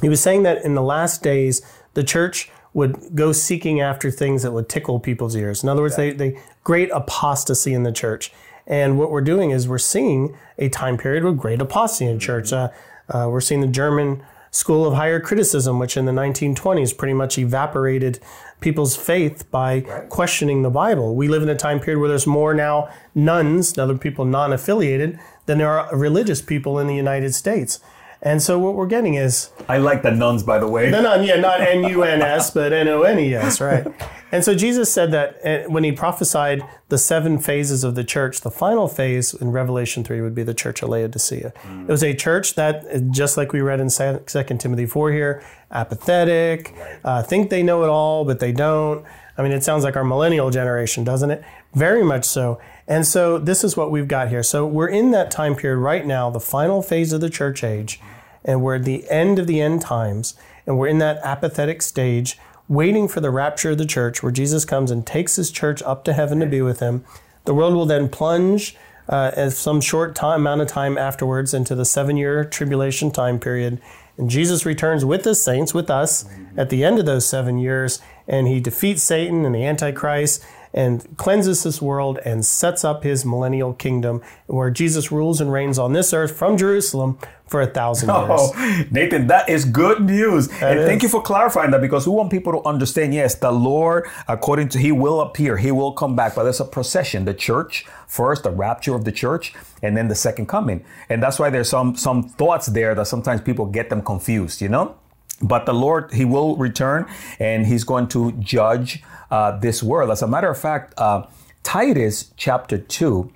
he 0.02 0.10
was 0.10 0.22
saying 0.22 0.44
that 0.44 0.64
in 0.64 0.76
the 0.76 0.82
last 0.82 1.24
days, 1.24 1.62
the 1.94 2.04
church 2.04 2.52
would 2.74 3.16
go 3.16 3.32
seeking 3.32 3.80
after 3.80 4.12
things 4.12 4.44
that 4.44 4.52
would 4.52 4.68
tickle 4.68 5.00
people's 5.00 5.36
ears. 5.36 5.64
In 5.64 5.70
other 5.70 5.82
words, 5.82 5.98
yeah. 5.98 6.06
they, 6.06 6.32
they 6.32 6.40
great 6.64 6.90
apostasy 6.92 7.74
in 7.74 7.84
the 7.84 7.92
church. 7.92 8.32
And 8.66 8.98
what 8.98 9.12
we're 9.12 9.22
doing 9.22 9.52
is 9.52 9.68
we're 9.68 9.78
seeing 9.78 10.36
a 10.58 10.70
time 10.70 10.98
period 10.98 11.24
of 11.24 11.38
great 11.38 11.62
apostasy 11.62 12.06
in 12.06 12.20
church. 12.20 12.52
Mm-hmm. 12.52 13.16
Uh, 13.16 13.26
uh, 13.26 13.30
we're 13.30 13.42
seeing 13.42 13.62
the 13.62 13.68
German 13.68 14.24
school 14.52 14.86
of 14.86 14.94
higher 14.94 15.20
criticism, 15.20 15.80
which 15.80 15.98
in 15.98 16.06
the 16.06 16.12
1920s 16.12 16.96
pretty 16.98 17.14
much 17.14 17.38
evaporated 17.38 18.20
people's 18.64 18.96
faith 18.96 19.52
by 19.52 19.82
right. 19.82 20.10
questioning 20.10 20.64
the 20.64 20.70
Bible. 20.70 21.16
We 21.16 21.28
live 21.28 21.44
in 21.44 21.50
a 21.50 21.56
time 21.56 21.80
period 21.82 22.00
where 22.00 22.08
there's 22.08 22.26
more 22.26 22.54
now 22.54 22.90
nones, 23.14 23.78
other 23.78 23.98
people 23.98 24.24
non 24.24 24.54
affiliated, 24.54 25.20
than 25.46 25.58
there 25.58 25.70
are 25.70 25.96
religious 25.96 26.42
people 26.42 26.80
in 26.80 26.88
the 26.88 26.96
United 26.96 27.36
States. 27.36 27.80
And 28.26 28.42
so 28.42 28.58
what 28.58 28.76
we're 28.76 28.88
getting 28.88 29.16
is 29.16 29.50
I 29.68 29.78
like 29.78 30.02
the 30.02 30.12
nuns, 30.12 30.44
by 30.44 30.58
the 30.58 30.68
way. 30.68 30.90
The 30.90 31.02
nun, 31.02 31.26
yeah, 31.26 31.36
not 31.36 31.60
N 31.60 31.84
U 31.84 32.04
N 32.04 32.22
S, 32.22 32.52
but 32.52 32.72
N 32.72 32.88
O 32.88 33.04
N 33.04 33.20
E 33.20 33.36
S, 33.36 33.60
right? 33.60 33.86
And 34.32 34.44
so 34.44 34.56
Jesus 34.56 34.92
said 34.92 35.12
that 35.12 35.46
uh, 35.46 35.70
when 35.70 35.84
he 35.84 35.92
prophesied 35.92 36.64
the 36.88 36.98
seven 36.98 37.38
phases 37.38 37.84
of 37.84 37.94
the 37.94 38.04
church, 38.04 38.42
the 38.42 38.50
final 38.50 38.88
phase 38.88 39.34
in 39.34 39.52
Revelation 39.52 40.04
3 40.04 40.22
would 40.22 40.34
be 40.34 40.42
the 40.42 40.56
church 40.56 40.82
of 40.82 40.90
Laodicea. 40.90 41.54
Mm. 41.64 41.84
It 41.84 41.92
was 41.92 42.04
a 42.04 42.16
church 42.16 42.56
that, 42.56 42.84
uh, 42.86 42.98
just 43.12 43.38
like 43.38 43.54
we 43.54 43.62
read 43.62 43.80
in 43.80 43.90
2 43.90 44.24
Timothy 44.58 44.88
4 44.88 45.12
here, 45.12 45.44
apathetic, 45.70 46.74
uh, 47.04 47.22
think 47.22 47.52
they 47.52 47.62
know 47.62 47.84
it 47.84 47.90
all, 47.90 48.26
but 48.26 48.40
they 48.40 48.52
don't. 48.52 49.06
I 49.38 49.44
mean, 49.44 49.52
it 49.52 49.64
sounds 49.64 49.84
like 49.84 49.96
our 49.96 50.04
millennial 50.04 50.50
generation, 50.50 51.04
doesn't 51.04 51.30
it? 51.30 51.44
Very 51.76 52.04
much 52.04 52.26
so. 52.26 52.60
And 52.88 53.08
so 53.08 53.38
this 53.38 53.64
is 53.64 53.78
what 53.78 53.92
we've 53.92 54.08
got 54.08 54.30
here. 54.30 54.44
So 54.44 54.66
we're 54.66 54.90
in 54.90 55.12
that 55.12 55.32
time 55.32 55.56
period 55.56 55.78
right 55.78 56.06
now, 56.06 56.30
the 56.30 56.40
final 56.40 56.82
phase 56.82 57.14
of 57.14 57.22
the 57.22 57.30
church 57.30 57.64
age, 57.64 58.00
and 58.44 58.62
we're 58.62 58.76
at 58.76 58.84
the 58.84 59.10
end 59.10 59.40
of 59.40 59.48
the 59.48 59.62
end 59.62 59.82
times, 59.82 60.36
and 60.66 60.78
we're 60.78 60.88
in 60.88 60.98
that 60.98 61.20
apathetic 61.24 61.82
stage 61.82 62.38
waiting 62.68 63.08
for 63.08 63.20
the 63.20 63.30
rapture 63.30 63.72
of 63.72 63.78
the 63.78 63.86
church, 63.86 64.24
where 64.24 64.32
Jesus 64.32 64.66
comes 64.66 64.92
and 64.92 65.06
takes 65.06 65.36
his 65.36 65.52
church 65.52 65.82
up 65.84 66.04
to 66.06 66.14
heaven 66.14 66.40
to 66.40 66.46
be 66.46 66.62
with 66.62 66.80
him. 66.80 67.04
The 67.46 67.54
world 67.54 67.74
will 67.74 67.86
then 67.86 68.10
plunge 68.10 68.76
uh, 69.10 69.32
as 69.36 69.58
some 69.58 69.82
short 69.82 70.16
time, 70.16 70.42
amount 70.42 70.62
of 70.62 70.68
time 70.68 70.98
afterwards 70.98 71.54
into 71.54 71.76
the 71.76 71.86
seven 71.86 72.18
year 72.18 72.46
tribulation 72.46 73.12
time 73.12 73.40
period. 73.40 73.82
And 74.18 74.30
Jesus 74.30 74.66
returns 74.66 75.04
with 75.04 75.24
the 75.24 75.36
saints, 75.36 75.74
with 75.74 75.90
us, 75.90 76.26
at 76.56 76.70
the 76.70 76.84
end 76.84 77.00
of 77.00 77.06
those 77.06 77.26
seven 77.26 77.58
years, 77.58 78.00
and 78.28 78.48
he 78.48 78.60
defeats 78.60 79.04
Satan 79.04 79.44
and 79.44 79.56
the 79.56 79.66
Antichrist 79.66 80.46
and 80.74 81.18
cleanses 81.18 81.64
this 81.64 81.82
world 81.82 82.20
and 82.26 82.46
sets 82.46 82.84
up 82.84 83.04
his 83.04 83.26
millennial 83.26 83.74
kingdom 83.74 84.22
where 84.48 84.72
Jesus 84.72 85.12
rules 85.12 85.40
and 85.40 85.52
reigns 85.52 85.78
on 85.78 85.94
this 85.94 86.14
earth 86.14 86.36
from 86.36 86.58
Jerusalem 86.58 87.18
for 87.46 87.62
a 87.62 87.68
thousand 87.68 88.10
oh, 88.10 88.28
years. 88.28 88.52
Oh, 88.56 88.84
Nathan, 88.90 89.28
that 89.28 89.48
is 89.48 89.66
good 89.66 90.02
news. 90.02 90.48
That 90.48 90.72
and 90.72 90.80
is. 90.80 90.86
thank 90.88 91.04
you 91.04 91.10
for 91.10 91.22
clarifying 91.22 91.72
that 91.72 91.82
because 91.82 92.08
we 92.08 92.14
want 92.14 92.32
people 92.32 92.52
to 92.54 92.68
understand 92.68 93.14
yes, 93.14 93.36
the 93.36 93.52
Lord, 93.52 94.08
according 94.28 94.70
to 94.70 94.80
He 94.80 94.92
will 94.92 95.22
appear, 95.22 95.58
He 95.58 95.72
will 95.72 95.92
come 95.92 96.16
back, 96.16 96.34
but 96.34 96.44
there's 96.44 96.60
a 96.60 96.66
procession. 96.66 97.26
The 97.26 97.34
church 97.34 97.86
first, 98.08 98.44
the 98.44 98.52
rapture 98.52 98.96
of 98.96 99.06
the 99.06 99.12
church, 99.12 99.54
and 99.84 99.96
then 99.96 100.08
the 100.08 100.16
second 100.16 100.48
coming. 100.48 100.84
And 101.10 101.22
that's 101.22 101.38
why 101.38 101.52
there's 101.52 101.70
some 101.70 101.96
some 101.96 102.24
thoughts 102.24 102.68
there 102.68 102.96
that 102.96 103.06
sometimes 103.06 103.42
people 103.42 103.68
get 103.68 103.90
them 103.90 104.02
confused, 104.02 104.62
you 104.62 104.70
know? 104.70 104.96
But 105.42 105.66
the 105.66 105.74
Lord, 105.74 106.14
He 106.14 106.26
will 106.26 106.56
return 106.56 107.08
and 107.40 107.66
He's 107.66 107.84
going 107.84 108.08
to 108.10 108.32
judge 108.34 109.04
uh, 109.32 109.58
this 109.60 109.82
world. 109.82 110.12
As 110.12 110.22
a 110.22 110.28
matter 110.28 110.50
of 110.50 110.58
fact, 110.58 110.94
uh, 110.98 111.26
Titus 111.64 112.32
chapter 112.38 112.78
2, 112.78 113.32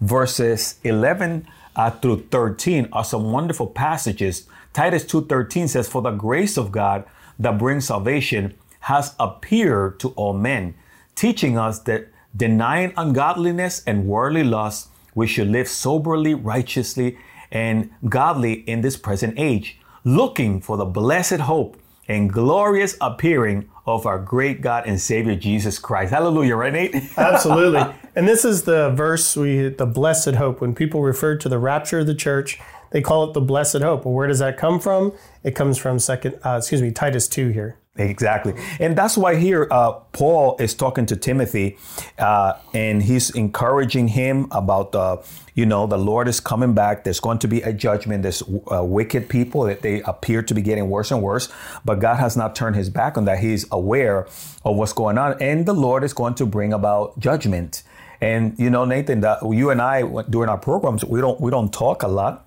verses 0.00 0.78
11 0.84 1.46
uh, 1.76 1.90
through 1.90 2.26
13 2.30 2.88
are 2.92 3.04
some 3.04 3.30
wonderful 3.32 3.66
passages. 3.66 4.46
Titus 4.72 5.04
2:13 5.04 5.68
says, 5.68 5.88
"For 5.88 6.02
the 6.02 6.10
grace 6.10 6.56
of 6.56 6.72
God 6.72 7.04
that 7.38 7.58
brings 7.58 7.86
salvation 7.86 8.54
has 8.80 9.14
appeared 9.18 10.00
to 10.00 10.08
all 10.16 10.32
men, 10.32 10.74
teaching 11.14 11.58
us 11.58 11.78
that 11.80 12.08
denying 12.36 12.92
ungodliness 12.96 13.82
and 13.86 14.06
worldly 14.06 14.44
lust, 14.44 14.88
we 15.14 15.26
should 15.26 15.48
live 15.48 15.68
soberly, 15.68 16.34
righteously, 16.34 17.16
and 17.50 17.90
godly 18.08 18.52
in 18.52 18.82
this 18.82 18.96
present 18.96 19.34
age, 19.38 19.78
looking 20.06 20.60
for 20.60 20.76
the 20.76 20.84
blessed 20.84 21.40
hope 21.40 21.76
and 22.06 22.32
glorious 22.32 22.96
appearing 23.00 23.68
of 23.86 24.06
our 24.06 24.20
great 24.20 24.60
God 24.60 24.84
and 24.86 25.00
Savior 25.00 25.34
Jesus 25.34 25.80
Christ. 25.80 26.12
Hallelujah, 26.12 26.54
right, 26.54 26.72
Nate? 26.72 26.94
Absolutely. 27.16 27.82
And 28.14 28.28
this 28.28 28.44
is 28.44 28.62
the 28.62 28.90
verse 28.90 29.36
we 29.36 29.68
the 29.68 29.84
blessed 29.84 30.36
hope. 30.36 30.60
When 30.60 30.76
people 30.76 31.02
refer 31.02 31.36
to 31.38 31.48
the 31.48 31.58
rapture 31.58 31.98
of 31.98 32.06
the 32.06 32.14
church, 32.14 32.60
they 32.92 33.02
call 33.02 33.28
it 33.28 33.34
the 33.34 33.40
blessed 33.40 33.82
hope. 33.82 34.04
Well, 34.04 34.14
where 34.14 34.28
does 34.28 34.38
that 34.38 34.56
come 34.56 34.78
from? 34.78 35.12
It 35.42 35.56
comes 35.56 35.76
from 35.76 35.98
second, 35.98 36.38
uh, 36.44 36.58
excuse 36.58 36.80
me, 36.80 36.92
Titus 36.92 37.26
two 37.26 37.48
here. 37.48 37.76
Exactly. 37.98 38.54
And 38.78 38.96
that's 38.96 39.16
why 39.16 39.36
here 39.36 39.66
uh, 39.70 39.92
Paul 40.12 40.56
is 40.58 40.74
talking 40.74 41.06
to 41.06 41.16
Timothy 41.16 41.78
uh, 42.18 42.54
and 42.74 43.02
he's 43.02 43.30
encouraging 43.30 44.08
him 44.08 44.48
about 44.50 44.92
the, 44.92 45.24
you 45.54 45.64
know, 45.64 45.86
the 45.86 45.96
Lord 45.96 46.28
is 46.28 46.38
coming 46.38 46.74
back. 46.74 47.04
There's 47.04 47.20
going 47.20 47.38
to 47.38 47.48
be 47.48 47.62
a 47.62 47.72
judgment. 47.72 48.22
There's 48.22 48.42
uh, 48.70 48.84
wicked 48.84 49.28
people 49.28 49.62
that 49.62 49.80
they 49.80 50.02
appear 50.02 50.42
to 50.42 50.54
be 50.54 50.60
getting 50.60 50.90
worse 50.90 51.10
and 51.10 51.22
worse, 51.22 51.48
but 51.84 52.00
God 52.00 52.16
has 52.16 52.36
not 52.36 52.54
turned 52.54 52.76
his 52.76 52.90
back 52.90 53.16
on 53.16 53.24
that. 53.24 53.38
He's 53.38 53.64
aware 53.72 54.26
of 54.64 54.76
what's 54.76 54.92
going 54.92 55.16
on 55.16 55.40
and 55.40 55.64
the 55.64 55.74
Lord 55.74 56.04
is 56.04 56.12
going 56.12 56.34
to 56.34 56.46
bring 56.46 56.72
about 56.72 57.18
judgment. 57.18 57.82
And, 58.20 58.58
you 58.58 58.70
know, 58.70 58.84
Nathan, 58.84 59.20
that 59.20 59.38
you 59.42 59.70
and 59.70 59.80
I, 59.80 60.02
during 60.28 60.48
our 60.48 60.58
programs, 60.58 61.04
we 61.04 61.20
don't, 61.20 61.40
we 61.40 61.50
don't 61.50 61.72
talk 61.72 62.02
a 62.02 62.08
lot 62.08 62.46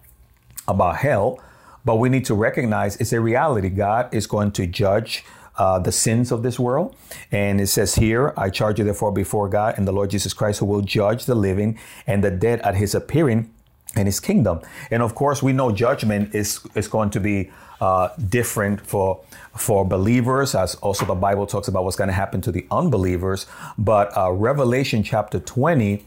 about 0.67 0.97
hell, 0.97 1.39
but 1.85 1.95
we 1.95 2.09
need 2.09 2.25
to 2.25 2.35
recognize 2.35 2.95
it's 2.97 3.13
a 3.13 3.21
reality. 3.21 3.69
God 3.69 4.13
is 4.13 4.27
going 4.27 4.51
to 4.53 4.67
judge 4.67 5.23
uh, 5.59 5.77
the 5.77 5.91
sins 5.91 6.31
of 6.31 6.41
this 6.41 6.57
world. 6.57 6.95
And 7.31 7.61
it 7.61 7.67
says 7.67 7.95
here, 7.95 8.33
I 8.37 8.49
charge 8.49 8.79
you 8.79 8.85
therefore 8.85 9.11
before 9.11 9.49
God 9.49 9.75
and 9.77 9.87
the 9.87 9.91
Lord 9.91 10.09
Jesus 10.09 10.33
Christ, 10.33 10.59
who 10.59 10.65
will 10.65 10.81
judge 10.81 11.25
the 11.25 11.35
living 11.35 11.77
and 12.07 12.23
the 12.23 12.31
dead 12.31 12.61
at 12.61 12.75
his 12.75 12.95
appearing 12.95 13.51
in 13.95 14.05
his 14.05 14.19
kingdom. 14.19 14.61
And 14.89 15.03
of 15.03 15.15
course, 15.15 15.43
we 15.43 15.51
know 15.51 15.71
judgment 15.71 16.33
is, 16.33 16.61
is 16.75 16.87
going 16.87 17.09
to 17.11 17.19
be 17.19 17.51
uh, 17.81 18.09
different 18.29 18.81
for 18.81 19.21
for 19.55 19.83
believers, 19.83 20.55
as 20.55 20.75
also 20.75 21.05
the 21.05 21.15
Bible 21.15 21.45
talks 21.45 21.67
about 21.67 21.83
what's 21.83 21.97
going 21.97 22.07
to 22.07 22.13
happen 22.13 22.39
to 22.41 22.51
the 22.51 22.65
unbelievers. 22.71 23.45
But 23.77 24.15
uh, 24.15 24.31
Revelation 24.31 25.03
chapter 25.03 25.39
20, 25.39 26.05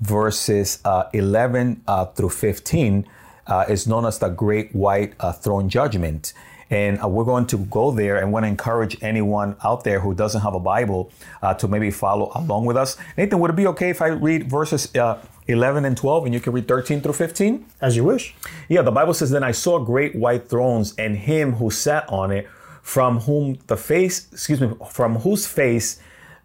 verses 0.00 0.80
uh, 0.84 1.04
11 1.12 1.82
uh, 1.86 2.06
through 2.06 2.30
15, 2.30 3.06
uh, 3.46 3.64
is 3.68 3.86
known 3.86 4.04
as 4.06 4.18
the 4.18 4.30
Great 4.30 4.74
White 4.74 5.14
Throne 5.42 5.68
Judgment. 5.68 6.32
And 6.72 6.98
uh, 7.02 7.06
we're 7.06 7.24
going 7.24 7.46
to 7.48 7.58
go 7.58 7.90
there 7.90 8.16
and 8.16 8.32
want 8.32 8.44
to 8.44 8.48
encourage 8.48 8.96
anyone 9.02 9.56
out 9.62 9.84
there 9.84 10.00
who 10.00 10.14
doesn't 10.14 10.40
have 10.40 10.54
a 10.54 10.58
Bible 10.58 11.12
uh, 11.42 11.52
to 11.54 11.68
maybe 11.68 11.90
follow 11.90 12.32
along 12.34 12.64
with 12.64 12.78
us. 12.78 12.96
Nathan, 13.18 13.38
would 13.40 13.50
it 13.50 13.56
be 13.56 13.66
okay 13.68 13.90
if 13.90 14.00
I 14.00 14.08
read 14.08 14.50
verses 14.50 14.92
uh, 14.96 15.18
11 15.48 15.84
and 15.84 15.94
12 15.94 16.24
and 16.24 16.34
you 16.34 16.40
can 16.40 16.54
read 16.54 16.66
13 16.66 17.02
through 17.02 17.12
15? 17.12 17.66
As 17.82 17.94
you 17.94 18.04
wish. 18.04 18.34
Yeah, 18.70 18.80
the 18.80 18.90
Bible 18.90 19.12
says, 19.12 19.30
Then 19.30 19.44
I 19.44 19.52
saw 19.52 19.80
great 19.80 20.16
white 20.16 20.48
thrones 20.48 20.94
and 20.96 21.14
him 21.14 21.52
who 21.52 21.70
sat 21.70 22.08
on 22.08 22.30
it, 22.30 22.48
from 22.80 23.20
whom 23.20 23.58
the 23.66 23.76
face, 23.76 24.32
excuse 24.32 24.60
me, 24.60 24.72
from 24.90 25.16
whose 25.16 25.46
face 25.46 26.00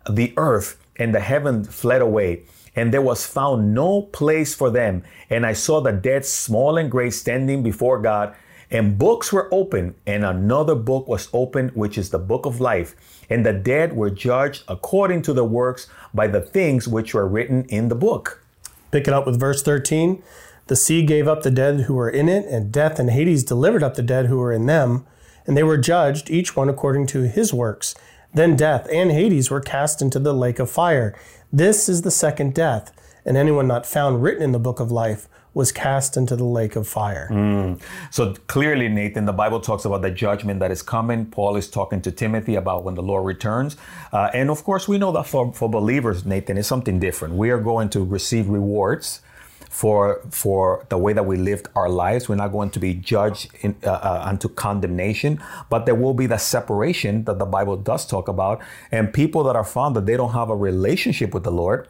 the 0.10 0.34
earth 0.36 0.78
and 0.98 1.16
the 1.16 1.22
heaven 1.22 1.64
fled 1.64 2.02
away 2.02 2.44
and 2.76 2.94
there 2.94 3.02
was 3.02 3.26
found 3.26 3.74
no 3.74 4.04
place 4.04 4.54
for 4.54 4.70
them. 4.70 5.04
And 5.32 5.46
I 5.46 5.54
saw 5.54 5.82
the 5.82 5.92
dead, 5.92 6.26
small 6.26 6.78
and 6.78 6.92
great, 6.92 7.14
standing 7.16 7.64
before 7.64 8.00
God, 8.00 8.36
and 8.70 8.98
books 8.98 9.32
were 9.32 9.48
opened, 9.54 9.96
and 10.06 10.26
another 10.26 10.76
book 10.76 11.08
was 11.08 11.30
opened, 11.34 11.72
which 11.72 11.98
is 11.98 12.10
the 12.10 12.20
book 12.20 12.46
of 12.46 12.60
life. 12.60 12.96
And 13.30 13.46
the 13.46 13.54
dead 13.54 13.94
were 13.94 14.10
judged 14.10 14.64
according 14.68 15.22
to 15.24 15.34
their 15.34 15.44
works 15.44 15.88
by 16.14 16.28
the 16.28 16.42
things 16.42 16.88
which 16.88 17.14
were 17.14 17.28
written 17.28 17.66
in 17.66 17.88
the 17.88 17.96
book. 17.96 18.44
Pick 18.92 19.08
it 19.08 19.14
up 19.14 19.26
with 19.26 19.40
verse 19.40 19.64
13. 19.64 20.22
The 20.68 20.76
sea 20.76 21.06
gave 21.06 21.28
up 21.28 21.44
the 21.44 21.52
dead 21.52 21.82
who 21.82 21.94
were 21.94 22.10
in 22.10 22.28
it, 22.28 22.46
and 22.46 22.72
death 22.72 23.00
and 23.00 23.12
Hades 23.12 23.44
delivered 23.44 23.84
up 23.84 23.96
the 23.96 24.02
dead 24.02 24.26
who 24.26 24.38
were 24.38 24.52
in 24.52 24.66
them, 24.66 25.06
and 25.46 25.56
they 25.56 25.64
were 25.64 25.78
judged, 25.78 26.30
each 26.30 26.56
one 26.56 26.68
according 26.68 27.08
to 27.08 27.22
his 27.22 27.54
works. 27.54 27.96
Then 28.34 28.58
death 28.58 28.88
and 28.92 29.12
Hades 29.12 29.50
were 29.50 29.62
cast 29.62 30.02
into 30.02 30.20
the 30.20 30.34
lake 30.34 30.60
of 30.60 30.70
fire. 30.70 31.18
This 31.52 31.88
is 31.88 32.02
the 32.02 32.12
second 32.12 32.54
death, 32.54 32.92
and 33.28 33.38
anyone 33.38 33.68
not 33.68 33.86
found 33.86 34.24
written 34.24 34.42
in 34.42 34.54
the 34.54 34.60
book 34.60 34.80
of 34.80 34.92
life 34.92 35.28
was 35.54 35.72
cast 35.72 36.16
into 36.16 36.36
the 36.36 36.46
lake 36.46 36.76
of 36.76 36.88
fire. 36.88 37.28
Mm. 37.32 37.82
So 38.12 38.36
clearly, 38.46 38.88
Nathan, 38.88 39.26
the 39.26 39.34
Bible 39.34 39.60
talks 39.60 39.86
about 39.86 40.02
the 40.04 40.12
judgment 40.12 40.60
that 40.60 40.72
is 40.72 40.84
coming. 40.84 41.26
Paul 41.26 41.56
is 41.56 41.68
talking 41.68 42.00
to 42.04 42.12
Timothy 42.12 42.56
about 42.56 42.84
when 42.84 42.96
the 42.96 43.02
Lord 43.02 43.26
returns. 43.26 43.76
Uh, 44.14 44.30
and 44.34 44.50
of 44.50 44.64
course, 44.64 44.88
we 44.88 44.98
know 44.98 45.12
that 45.12 45.26
for, 45.26 45.52
for 45.54 45.68
believers, 45.68 46.26
Nathan, 46.26 46.58
it's 46.58 46.68
something 46.68 47.00
different. 47.00 47.34
We 47.34 47.50
are 47.50 47.60
going 47.60 47.90
to 47.90 48.06
receive 48.06 48.48
rewards 48.48 49.22
for 49.70 50.22
for 50.32 50.86
the 50.90 50.98
way 50.98 51.14
that 51.14 51.26
we 51.26 51.38
lived 51.38 51.68
our 51.76 51.90
lives. 51.90 52.30
We're 52.30 52.36
not 52.36 52.52
going 52.52 52.70
to 52.72 52.80
be 52.80 52.94
judged 52.94 53.50
in, 53.62 53.76
uh, 53.84 53.92
uh, 53.92 54.22
unto 54.26 54.48
condemnation, 54.48 55.44
but 55.70 55.86
there 55.86 55.96
will 55.96 56.14
be 56.14 56.28
the 56.28 56.38
separation 56.38 57.26
that 57.26 57.38
the 57.40 57.46
Bible 57.46 57.78
does 57.78 58.06
talk 58.06 58.28
about. 58.28 58.62
And 58.92 59.14
people 59.14 59.44
that 59.44 59.56
are 59.56 59.66
found 59.66 59.96
that 59.96 60.06
they 60.06 60.18
don't 60.18 60.34
have 60.34 60.50
a 60.50 60.56
relationship 60.56 61.34
with 61.34 61.44
the 61.44 61.52
Lord, 61.52 61.88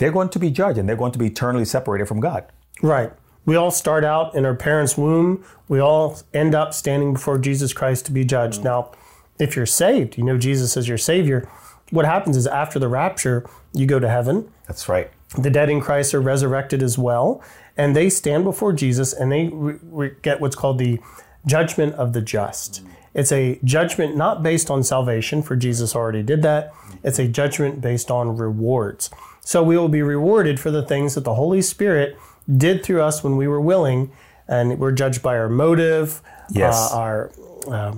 they're 0.00 0.10
going 0.10 0.30
to 0.30 0.38
be 0.38 0.50
judged 0.50 0.78
and 0.78 0.88
they're 0.88 0.96
going 0.96 1.12
to 1.12 1.18
be 1.18 1.26
eternally 1.26 1.66
separated 1.66 2.06
from 2.06 2.20
God. 2.20 2.46
Right. 2.82 3.12
We 3.44 3.54
all 3.54 3.70
start 3.70 4.02
out 4.02 4.34
in 4.34 4.46
our 4.46 4.54
parents' 4.54 4.96
womb. 4.96 5.44
We 5.68 5.78
all 5.78 6.18
end 6.32 6.54
up 6.54 6.72
standing 6.74 7.12
before 7.12 7.38
Jesus 7.38 7.72
Christ 7.72 8.06
to 8.06 8.12
be 8.12 8.24
judged. 8.24 8.60
Mm-hmm. 8.60 8.64
Now, 8.64 8.92
if 9.38 9.56
you're 9.56 9.66
saved, 9.66 10.16
you 10.16 10.24
know 10.24 10.38
Jesus 10.38 10.76
as 10.76 10.88
your 10.88 10.98
Savior. 10.98 11.48
What 11.90 12.06
happens 12.06 12.36
is 12.36 12.46
after 12.46 12.78
the 12.78 12.88
rapture, 12.88 13.48
you 13.74 13.86
go 13.86 13.98
to 13.98 14.08
heaven. 14.08 14.50
That's 14.66 14.88
right. 14.88 15.10
The 15.38 15.50
dead 15.50 15.68
in 15.68 15.80
Christ 15.80 16.14
are 16.14 16.20
resurrected 16.20 16.82
as 16.82 16.96
well, 16.96 17.42
and 17.76 17.94
they 17.94 18.08
stand 18.08 18.44
before 18.44 18.72
Jesus 18.72 19.12
and 19.12 19.30
they 19.30 19.48
re- 19.52 19.78
re- 19.82 20.14
get 20.22 20.40
what's 20.40 20.56
called 20.56 20.78
the 20.78 20.98
judgment 21.46 21.94
of 21.94 22.14
the 22.14 22.22
just. 22.22 22.82
Mm-hmm. 22.84 22.92
It's 23.14 23.32
a 23.32 23.58
judgment 23.64 24.16
not 24.16 24.42
based 24.42 24.70
on 24.70 24.82
salvation, 24.82 25.42
for 25.42 25.56
Jesus 25.56 25.96
already 25.96 26.22
did 26.22 26.42
that. 26.42 26.72
It's 27.02 27.18
a 27.18 27.26
judgment 27.26 27.80
based 27.80 28.10
on 28.10 28.36
rewards. 28.36 29.10
So 29.40 29.62
we 29.62 29.76
will 29.76 29.88
be 29.88 30.02
rewarded 30.02 30.60
for 30.60 30.70
the 30.70 30.82
things 30.82 31.14
that 31.14 31.24
the 31.24 31.34
Holy 31.34 31.62
Spirit 31.62 32.16
did 32.56 32.84
through 32.84 33.02
us 33.02 33.24
when 33.24 33.36
we 33.36 33.48
were 33.48 33.60
willing, 33.60 34.12
and 34.46 34.78
we're 34.78 34.92
judged 34.92 35.22
by 35.22 35.36
our 35.36 35.48
motive, 35.48 36.22
yes. 36.50 36.92
uh, 36.92 36.96
our 36.96 37.30
uh, 37.68 37.94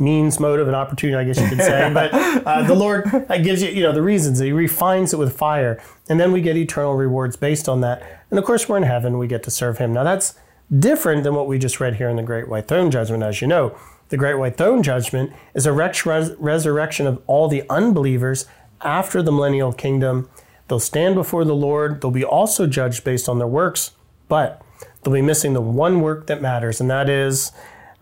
means, 0.00 0.38
motive, 0.38 0.66
and 0.66 0.76
opportunity, 0.76 1.16
I 1.16 1.24
guess 1.24 1.40
you 1.40 1.48
could 1.48 1.64
say. 1.64 1.90
but 1.94 2.12
uh, 2.12 2.62
the 2.62 2.74
Lord 2.74 3.04
gives 3.42 3.62
you, 3.62 3.70
you 3.70 3.82
know, 3.82 3.92
the 3.92 4.02
reasons. 4.02 4.38
He 4.38 4.52
refines 4.52 5.12
it 5.12 5.18
with 5.18 5.36
fire, 5.36 5.82
and 6.08 6.20
then 6.20 6.32
we 6.32 6.40
get 6.40 6.56
eternal 6.56 6.94
rewards 6.94 7.36
based 7.36 7.68
on 7.68 7.80
that. 7.80 8.24
And 8.30 8.38
of 8.38 8.44
course, 8.44 8.68
we're 8.68 8.76
in 8.76 8.82
heaven. 8.82 9.18
We 9.18 9.26
get 9.26 9.42
to 9.44 9.50
serve 9.50 9.78
Him. 9.78 9.92
Now 9.92 10.04
that's 10.04 10.34
different 10.76 11.24
than 11.24 11.34
what 11.34 11.46
we 11.46 11.58
just 11.58 11.80
read 11.80 11.96
here 11.96 12.08
in 12.08 12.16
the 12.16 12.22
Great 12.22 12.48
White 12.48 12.68
Throne 12.68 12.90
Judgment, 12.90 13.22
as 13.22 13.40
you 13.40 13.46
know. 13.46 13.76
The 14.08 14.16
Great 14.16 14.38
White 14.38 14.56
Throne 14.56 14.82
Judgment 14.82 15.32
is 15.54 15.66
a 15.66 15.72
res- 15.72 16.34
resurrection 16.38 17.06
of 17.06 17.20
all 17.26 17.48
the 17.48 17.64
unbelievers 17.68 18.46
after 18.80 19.22
the 19.22 19.32
millennial 19.32 19.72
kingdom 19.72 20.28
They'll 20.68 20.80
stand 20.80 21.14
before 21.14 21.44
the 21.44 21.54
Lord. 21.54 22.00
They'll 22.00 22.10
be 22.10 22.24
also 22.24 22.66
judged 22.66 23.04
based 23.04 23.28
on 23.28 23.38
their 23.38 23.46
works, 23.46 23.92
but 24.28 24.62
they'll 25.02 25.14
be 25.14 25.22
missing 25.22 25.52
the 25.52 25.60
one 25.60 26.00
work 26.00 26.26
that 26.26 26.42
matters, 26.42 26.80
and 26.80 26.90
that 26.90 27.08
is 27.08 27.52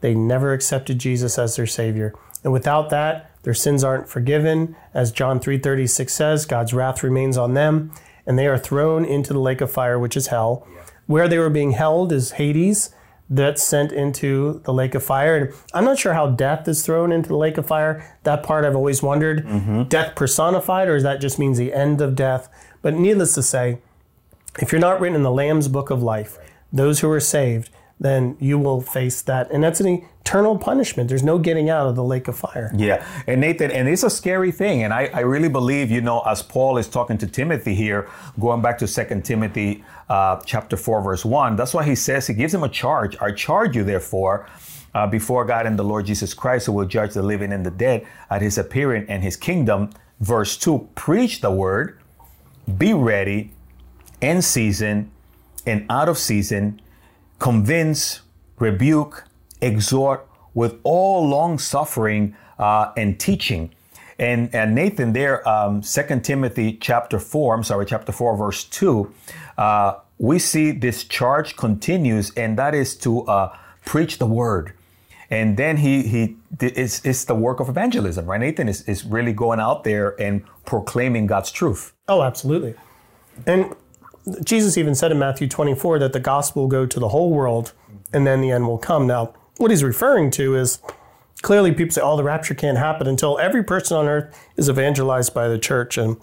they 0.00 0.14
never 0.14 0.52
accepted 0.52 0.99
Jesus 0.99 1.38
as 1.38 1.56
their 1.56 1.66
Savior. 1.66 2.14
And 2.42 2.52
without 2.52 2.90
that, 2.90 3.30
their 3.42 3.54
sins 3.54 3.84
aren't 3.84 4.08
forgiven. 4.08 4.76
As 4.94 5.12
John 5.12 5.40
3:36 5.40 6.11
says, 6.11 6.46
God's 6.46 6.73
wrath 6.73 7.02
remains 7.02 7.37
on 7.37 7.54
them, 7.54 7.92
and 8.26 8.38
they 8.38 8.46
are 8.46 8.58
thrown 8.58 9.04
into 9.04 9.32
the 9.32 9.40
lake 9.40 9.61
of 9.61 9.70
fire, 9.70 9.99
which 9.99 10.16
is 10.16 10.28
hell. 10.28 10.66
Yeah. 10.75 10.82
Where 11.06 11.28
they 11.28 11.38
were 11.38 11.50
being 11.50 11.73
held 11.73 12.12
is 12.12 12.32
Hades, 12.32 12.94
that's 13.34 13.62
sent 13.62 13.90
into 13.92 14.60
the 14.64 14.72
lake 14.72 14.94
of 14.94 15.02
fire. 15.02 15.36
And 15.36 15.54
I'm 15.72 15.84
not 15.84 15.98
sure 15.98 16.14
how 16.14 16.28
death 16.28 16.68
is 16.68 16.84
thrown 16.84 17.10
into 17.10 17.28
the 17.28 17.36
lake 17.36 17.58
of 17.58 17.66
fire. 17.66 18.16
That 18.22 18.42
part 18.42 18.64
I've 18.64 18.76
always 18.76 19.02
wondered. 19.02 19.44
Mm-hmm. 19.44 19.84
Death 19.84 20.14
personified, 20.14 20.88
or 20.88 20.94
does 20.94 21.02
that 21.02 21.20
just 21.20 21.38
means 21.38 21.58
the 21.58 21.72
end 21.72 22.00
of 22.00 22.14
death? 22.14 22.48
But 22.80 22.94
needless 22.94 23.34
to 23.34 23.42
say, 23.42 23.78
if 24.60 24.70
you're 24.70 24.80
not 24.80 25.00
written 25.00 25.16
in 25.16 25.22
the 25.22 25.32
Lamb's 25.32 25.68
book 25.68 25.90
of 25.90 26.02
life, 26.02 26.38
those 26.72 27.00
who 27.00 27.10
are 27.10 27.20
saved, 27.20 27.70
then 27.98 28.36
you 28.38 28.58
will 28.58 28.80
face 28.80 29.20
that. 29.22 29.50
And 29.50 29.64
that's 29.64 29.80
an 29.80 30.04
eternal 30.24 30.56
punishment. 30.56 31.06
There's 31.06 31.22
no 31.22 31.38
getting 31.38 31.68
out 31.68 31.86
of 31.86 31.96
the 31.96 32.02
lake 32.02 32.28
of 32.28 32.36
fire. 32.36 32.72
Yeah. 32.74 33.06
And 33.26 33.42
Nathan, 33.42 33.70
and 33.70 33.86
it's 33.86 34.04
a 34.04 34.10
scary 34.10 34.50
thing. 34.50 34.82
And 34.82 34.92
I, 34.92 35.10
I 35.12 35.20
really 35.20 35.50
believe, 35.50 35.90
you 35.90 36.00
know, 36.00 36.20
as 36.22 36.42
Paul 36.42 36.78
is 36.78 36.88
talking 36.88 37.18
to 37.18 37.26
Timothy 37.26 37.74
here, 37.74 38.08
going 38.40 38.62
back 38.62 38.78
to 38.78 38.88
Second 38.88 39.26
Timothy 39.26 39.84
uh, 40.08 40.40
chapter 40.46 40.78
4, 40.78 41.02
verse 41.02 41.26
1, 41.26 41.56
that's 41.56 41.74
why 41.74 41.84
he 41.84 41.94
says, 41.94 42.26
he 42.26 42.32
gives 42.32 42.54
him 42.54 42.62
a 42.62 42.70
charge. 42.70 43.18
I 43.20 43.32
charge 43.32 43.76
you, 43.76 43.84
therefore, 43.84 44.48
uh, 44.94 45.06
before 45.06 45.44
God 45.44 45.66
and 45.66 45.78
the 45.78 45.84
Lord 45.84 46.06
Jesus 46.06 46.32
Christ, 46.32 46.66
who 46.66 46.72
will 46.72 46.86
judge 46.86 47.12
the 47.12 47.22
living 47.22 47.52
and 47.52 47.64
the 47.64 47.70
dead 47.70 48.06
at 48.30 48.40
his 48.40 48.56
appearing 48.56 49.04
and 49.10 49.22
his 49.22 49.36
kingdom. 49.36 49.90
Verse 50.20 50.56
2, 50.56 50.88
preach 50.94 51.42
the 51.42 51.50
word, 51.50 52.00
be 52.78 52.94
ready 52.94 53.52
in 54.22 54.40
season 54.40 55.10
and 55.66 55.84
out 55.90 56.08
of 56.08 56.16
season 56.16 56.80
convince, 57.38 58.22
rebuke, 58.58 59.24
exhort 59.64 60.26
with 60.54 60.78
all 60.85 61.26
long 61.26 61.59
suffering 61.59 62.37
uh, 62.59 62.92
and 62.97 63.18
teaching. 63.18 63.71
And, 64.18 64.54
and 64.54 64.75
Nathan, 64.75 65.12
there, 65.12 65.47
um, 65.49 65.83
2 65.83 66.21
Timothy 66.21 66.78
chapter 66.80 67.18
4, 67.18 67.54
I'm 67.54 67.64
sorry, 67.64 67.85
chapter 67.85 68.12
4, 68.12 68.37
verse 68.37 68.64
2, 68.64 69.12
uh, 69.59 69.94
we 70.18 70.38
see 70.38 70.71
this 70.71 71.02
charge 71.04 71.56
continues, 71.56 72.30
and 72.37 72.56
that 72.56 72.75
is 72.75 72.94
to 72.99 73.23
uh, 73.23 73.56
preach 73.85 74.18
the 74.18 74.26
word. 74.26 74.73
And 75.30 75.56
then 75.56 75.78
he 75.78 76.06
he 76.06 76.37
it's, 76.61 77.04
it's 77.04 77.25
the 77.25 77.35
work 77.35 77.59
of 77.59 77.68
evangelism, 77.68 78.26
right? 78.26 78.38
Nathan 78.38 78.68
is, 78.68 78.83
is 78.83 79.04
really 79.04 79.33
going 79.33 79.59
out 79.59 79.83
there 79.83 80.21
and 80.21 80.44
proclaiming 80.64 81.26
God's 81.26 81.50
truth. 81.50 81.92
Oh, 82.09 82.23
absolutely. 82.23 82.75
And 83.47 83.75
Jesus 84.44 84.78
even 84.78 84.94
said 84.94 85.11
in 85.11 85.18
Matthew 85.18 85.49
24 85.49 85.99
that 85.99 86.12
the 86.12 86.21
gospel 86.21 86.62
will 86.62 86.68
go 86.68 86.87
to 86.87 87.00
the 87.00 87.09
whole 87.09 87.30
world 87.30 87.73
and 88.12 88.26
then 88.26 88.42
the 88.42 88.50
end 88.50 88.66
will 88.66 88.78
come. 88.78 89.06
Now, 89.06 89.35
what 89.56 89.70
he's 89.70 89.84
referring 89.84 90.30
to 90.32 90.56
is 90.56 90.78
clearly 91.42 91.73
people 91.73 91.92
say, 91.92 92.00
oh, 92.00 92.16
the 92.16 92.25
rapture 92.25 92.54
can't 92.54 92.78
happen 92.78 93.06
until 93.06 93.38
every 93.38 93.62
person 93.62 93.96
on 93.96 94.08
earth 94.08 94.49
is 94.56 94.68
evangelized 94.68 95.34
by 95.34 95.49
the 95.49 95.58
church. 95.58 95.96
And 95.99 96.16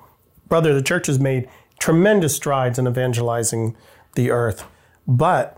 brother, 0.47 0.73
the 0.73 0.81
church 0.81 1.07
has 1.07 1.19
made 1.19 1.47
tremendous 1.79 2.35
strides 2.35 2.77
in 2.77 2.87
evangelizing 2.87 3.75
the 4.15 4.31
earth. 4.31 4.65
But 5.07 5.57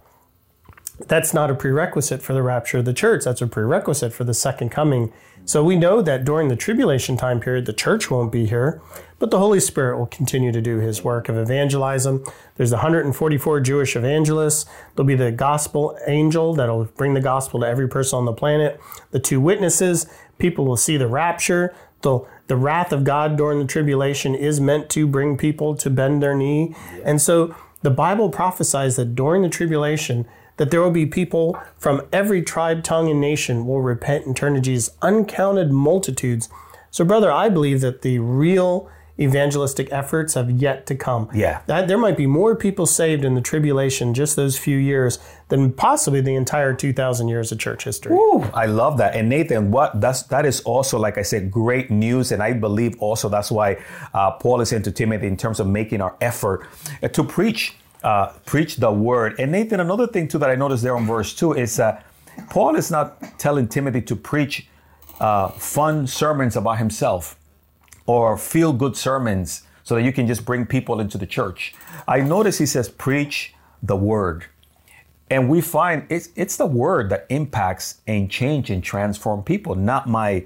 that's 1.07 1.33
not 1.33 1.49
a 1.49 1.55
prerequisite 1.55 2.21
for 2.21 2.33
the 2.33 2.43
rapture 2.43 2.79
of 2.79 2.85
the 2.85 2.93
church. 2.93 3.23
That's 3.25 3.41
a 3.41 3.47
prerequisite 3.47 4.13
for 4.13 4.23
the 4.23 4.33
second 4.33 4.69
coming. 4.69 5.11
So 5.45 5.63
we 5.63 5.75
know 5.75 6.01
that 6.01 6.23
during 6.23 6.47
the 6.47 6.55
tribulation 6.55 7.17
time 7.17 7.39
period, 7.39 7.65
the 7.65 7.73
church 7.73 8.09
won't 8.09 8.31
be 8.31 8.45
here, 8.45 8.81
but 9.19 9.29
the 9.29 9.39
Holy 9.39 9.59
Spirit 9.59 9.97
will 9.97 10.07
continue 10.07 10.53
to 10.53 10.61
do 10.61 10.77
his 10.77 11.03
work 11.03 11.27
of 11.27 11.37
evangelism. 11.37 12.23
There's 12.55 12.71
144 12.71 13.59
Jewish 13.59 13.95
evangelists. 13.95 14.65
There'll 14.95 15.07
be 15.07 15.15
the 15.15 15.31
gospel 15.31 15.97
angel 16.07 16.53
that'll 16.53 16.85
bring 16.85 17.13
the 17.13 17.21
gospel 17.21 17.59
to 17.59 17.67
every 17.67 17.89
person 17.89 18.17
on 18.17 18.25
the 18.25 18.33
planet. 18.33 18.79
The 19.11 19.19
two 19.19 19.41
witnesses, 19.41 20.05
people 20.37 20.65
will 20.65 20.77
see 20.77 20.95
the 20.95 21.07
rapture. 21.07 21.75
The, 22.01 22.19
the 22.47 22.55
wrath 22.55 22.93
of 22.93 23.03
God 23.03 23.37
during 23.37 23.59
the 23.59 23.65
tribulation 23.65 24.35
is 24.35 24.61
meant 24.61 24.89
to 24.91 25.05
bring 25.07 25.37
people 25.37 25.75
to 25.75 25.89
bend 25.89 26.23
their 26.23 26.35
knee. 26.35 26.73
And 27.03 27.21
so 27.21 27.53
the 27.81 27.91
Bible 27.91 28.29
prophesies 28.29 28.95
that 28.95 29.13
during 29.13 29.41
the 29.41 29.49
tribulation, 29.49 30.25
that 30.57 30.71
there 30.71 30.81
will 30.81 30.91
be 30.91 31.05
people 31.05 31.57
from 31.77 32.01
every 32.11 32.41
tribe, 32.41 32.83
tongue, 32.83 33.09
and 33.09 33.19
nation 33.19 33.65
will 33.65 33.81
repent 33.81 34.25
and 34.25 34.35
turn 34.35 34.53
to 34.53 34.61
Jesus, 34.61 34.95
uncounted 35.01 35.71
multitudes. 35.71 36.49
So, 36.91 37.03
brother, 37.03 37.31
I 37.31 37.49
believe 37.49 37.81
that 37.81 38.01
the 38.01 38.19
real 38.19 38.89
evangelistic 39.19 39.91
efforts 39.91 40.33
have 40.33 40.49
yet 40.49 40.87
to 40.87 40.95
come. 40.95 41.29
Yeah. 41.33 41.61
That, 41.67 41.87
there 41.87 41.97
might 41.97 42.17
be 42.17 42.25
more 42.25 42.55
people 42.55 42.85
saved 42.85 43.23
in 43.23 43.35
the 43.35 43.41
tribulation 43.41 44.13
just 44.13 44.35
those 44.35 44.57
few 44.57 44.77
years 44.77 45.19
than 45.49 45.71
possibly 45.71 46.19
the 46.19 46.35
entire 46.35 46.73
2000 46.73 47.27
years 47.27 47.51
of 47.51 47.59
church 47.59 47.83
history. 47.83 48.13
Ooh, 48.13 48.41
I 48.53 48.65
love 48.65 48.97
that. 48.97 49.15
And 49.15 49.29
Nathan, 49.29 49.69
what 49.69 50.01
that's 50.01 50.23
that 50.23 50.45
is 50.45 50.61
also 50.61 50.97
like 50.97 51.17
I 51.17 51.21
said 51.21 51.51
great 51.51 51.91
news 51.91 52.31
and 52.31 52.41
I 52.41 52.53
believe 52.53 52.99
also 52.99 53.29
that's 53.29 53.51
why 53.51 53.77
uh, 54.13 54.31
Paul 54.31 54.61
is 54.61 54.69
saying 54.69 54.83
to 54.83 54.91
Timothy 54.91 55.27
in 55.27 55.37
terms 55.37 55.59
of 55.59 55.67
making 55.67 56.01
our 56.01 56.15
effort 56.19 56.67
uh, 57.03 57.07
to 57.09 57.23
preach 57.23 57.75
uh, 58.03 58.27
preach 58.45 58.77
the 58.77 58.91
word. 58.91 59.39
And 59.39 59.51
Nathan, 59.51 59.79
another 59.79 60.07
thing 60.07 60.27
too 60.27 60.37
that 60.39 60.49
I 60.49 60.55
noticed 60.55 60.83
there 60.83 60.95
on 60.95 61.05
verse 61.05 61.33
two 61.33 61.53
is 61.53 61.79
uh, 61.79 62.01
Paul 62.49 62.75
is 62.75 62.91
not 62.91 63.39
telling 63.39 63.67
Timothy 63.67 64.01
to 64.01 64.15
preach 64.15 64.67
uh, 65.19 65.49
fun 65.49 66.07
sermons 66.07 66.55
about 66.55 66.77
himself 66.77 67.37
or 68.05 68.37
feel 68.37 68.73
good 68.73 68.97
sermons 68.97 69.63
so 69.83 69.95
that 69.95 70.03
you 70.03 70.11
can 70.11 70.27
just 70.27 70.45
bring 70.45 70.65
people 70.65 70.99
into 70.99 71.17
the 71.17 71.25
church. 71.25 71.73
I 72.07 72.21
notice 72.21 72.57
he 72.57 72.65
says 72.65 72.89
preach 72.89 73.53
the 73.81 73.95
word. 73.95 74.45
And 75.29 75.49
we 75.49 75.61
find 75.61 76.05
it's 76.09 76.29
it's 76.35 76.57
the 76.57 76.65
word 76.65 77.09
that 77.09 77.25
impacts 77.29 78.01
and 78.05 78.29
change 78.29 78.69
and 78.69 78.83
transform 78.83 79.43
people, 79.43 79.75
not 79.75 80.07
my 80.07 80.45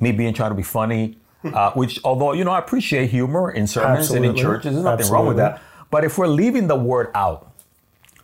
me 0.00 0.12
being 0.12 0.32
trying 0.32 0.50
to 0.50 0.56
be 0.56 0.62
funny. 0.62 1.18
Uh, 1.44 1.70
which, 1.72 2.00
although 2.02 2.32
you 2.32 2.42
know, 2.44 2.50
I 2.50 2.58
appreciate 2.58 3.10
humor 3.10 3.50
in 3.50 3.66
sermons 3.66 4.00
Absolutely. 4.00 4.28
and 4.28 4.38
in 4.38 4.44
churches. 4.44 4.72
There's 4.74 4.84
nothing 4.84 5.10
wrong 5.12 5.26
with 5.26 5.36
that. 5.36 5.62
But 5.90 6.04
if 6.04 6.18
we're 6.18 6.26
leaving 6.26 6.68
the 6.68 6.76
word 6.76 7.10
out, 7.14 7.50